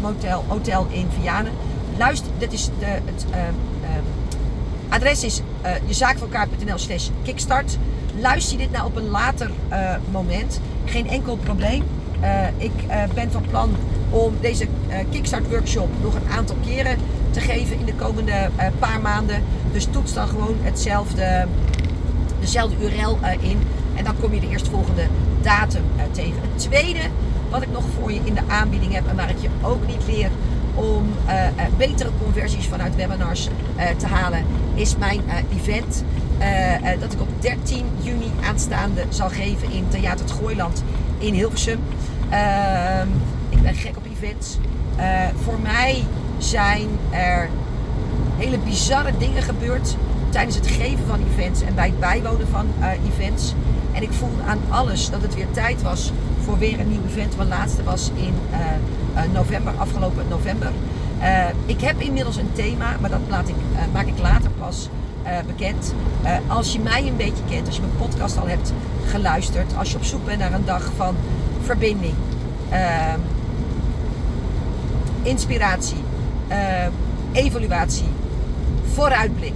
[0.48, 1.52] Hotel in Vianen.
[1.98, 3.26] Luister, dit is de, het
[4.90, 7.78] adres is uh, jezaakvoorelkaar.nl slash kickstart.
[8.20, 11.84] Luister je dit nou op een later uh, moment, geen enkel probleem.
[12.22, 12.72] Uh, ik
[13.14, 13.76] ben van plan
[14.10, 14.68] om deze
[15.12, 16.98] kickstart workshop nog een aantal keren
[17.32, 19.44] te geven in de komende paar maanden.
[19.72, 21.48] Dus toets dan gewoon hetzelfde,
[22.40, 23.60] dezelfde URL in.
[23.96, 25.08] En dan kom je de eerstvolgende
[25.42, 26.42] datum tegen.
[26.42, 27.02] Het tweede
[27.50, 30.06] wat ik nog voor je in de aanbieding heb en waar ik je ook niet
[30.08, 30.30] leer
[30.78, 31.34] om uh,
[31.78, 35.22] betere conversies vanuit webinars uh, te halen, is mijn
[35.56, 36.04] event.
[37.00, 40.84] dat ik op 13 juni aanstaande zal geven in Theater het Gooiland
[41.18, 41.80] in Hilversum.
[42.30, 43.08] Ehm,
[43.50, 44.58] ik ben gek op events.
[45.44, 46.04] voor mij
[46.38, 47.50] zijn er
[48.38, 49.96] hele bizarre dingen gebeurd
[50.30, 52.68] tijdens het geven van events en bij het bijwonen van
[53.08, 53.54] events.
[53.92, 56.12] En ik voelde aan alles dat het weer tijd was
[56.48, 57.38] voor weer een nieuw event.
[57.38, 60.72] Mijn laatste was in uh, november, afgelopen november.
[61.20, 63.56] Uh, ik heb inmiddels een thema, maar dat laat ik,
[63.94, 64.90] maak ik later pas
[65.48, 65.94] bekend.
[66.48, 68.74] als je mij een beetje kent, als je mijn podcast al hebt
[69.06, 71.16] geluisterd, als je op zoek bent naar een dag van
[71.62, 72.14] verbinding,
[72.70, 73.20] ehm,
[75.24, 76.04] inspiratie,
[77.32, 78.10] evaluatie,
[78.94, 79.54] vooruitblik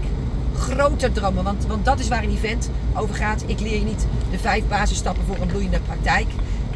[0.58, 1.44] groter dromen.
[1.44, 3.44] Want, want dat is waar een event over gaat.
[3.46, 6.28] Ik leer je niet de vijf basisstappen voor een bloeiende praktijk.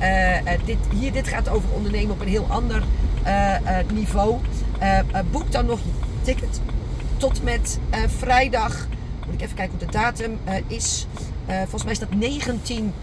[0.05, 2.83] Uh, dit, hier, dit gaat over ondernemen op een heel ander
[3.25, 3.55] uh,
[3.93, 4.39] niveau.
[5.31, 5.91] boek dan nog je
[6.21, 6.61] ticket
[7.17, 7.79] tot met
[8.17, 8.87] vrijdag.
[9.25, 11.07] Moet ik even kijken hoe de datum is.
[11.47, 12.93] volgens mij is dat 19.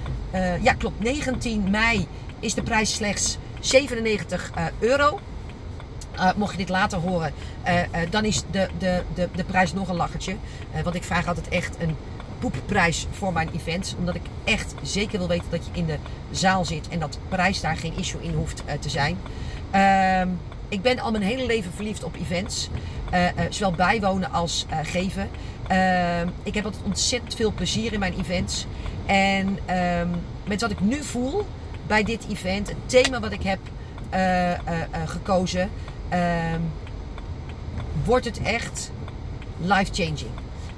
[0.62, 1.00] ja, klopt.
[1.02, 2.06] 19 mei
[2.40, 5.20] is de prijs slechts 97 euro.
[6.36, 7.32] mocht je dit later horen,
[8.10, 10.36] dan is de, de, de, de prijs nog een lachertje.
[10.82, 11.96] want ik vraag altijd echt een
[12.50, 13.94] poepprijs voor mijn events.
[13.98, 15.98] Omdat ik echt zeker wil weten dat je in de
[16.30, 19.18] zaal zit en dat prijs daar geen issue in hoeft uh, te zijn.
[19.74, 20.32] Uh,
[20.68, 22.68] ik ben al mijn hele leven verliefd op events.
[23.12, 25.28] Uh, zowel bijwonen als geven.
[25.66, 28.66] Ehm, ik heb altijd ontzettend veel plezier in mijn events.
[29.06, 30.08] En ehm,
[30.46, 31.46] met wat ik nu voel
[31.86, 33.58] bij dit event, het thema wat ik heb
[35.04, 35.70] gekozen,
[38.04, 38.90] wordt het echt
[39.58, 40.30] life-changing.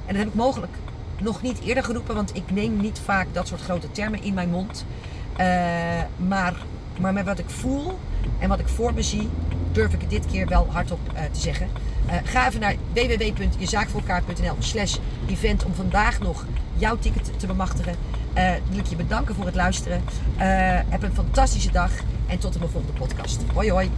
[0.07, 0.73] En dat heb ik mogelijk
[1.21, 4.51] nog niet eerder geroepen, want ik neem niet vaak dat soort grote termen in mijn
[4.51, 4.85] mond.
[5.41, 5.47] Uh,
[6.17, 6.55] maar,
[7.01, 7.99] maar met wat ik voel
[8.39, 9.29] en wat ik voor me zie,
[9.73, 11.69] durf ik het dit keer wel hardop uh, te zeggen.
[12.07, 14.97] Uh, ga even naar www.jezaakvoorelkaar.nl slash
[15.29, 16.45] event om vandaag nog
[16.77, 17.95] jouw ticket te bemachtigen.
[18.69, 20.03] wil ik je bedanken voor het luisteren.
[20.89, 21.91] heb een fantastische dag
[22.27, 23.43] en tot de volgende podcast.
[23.55, 23.91] Hoi hoi!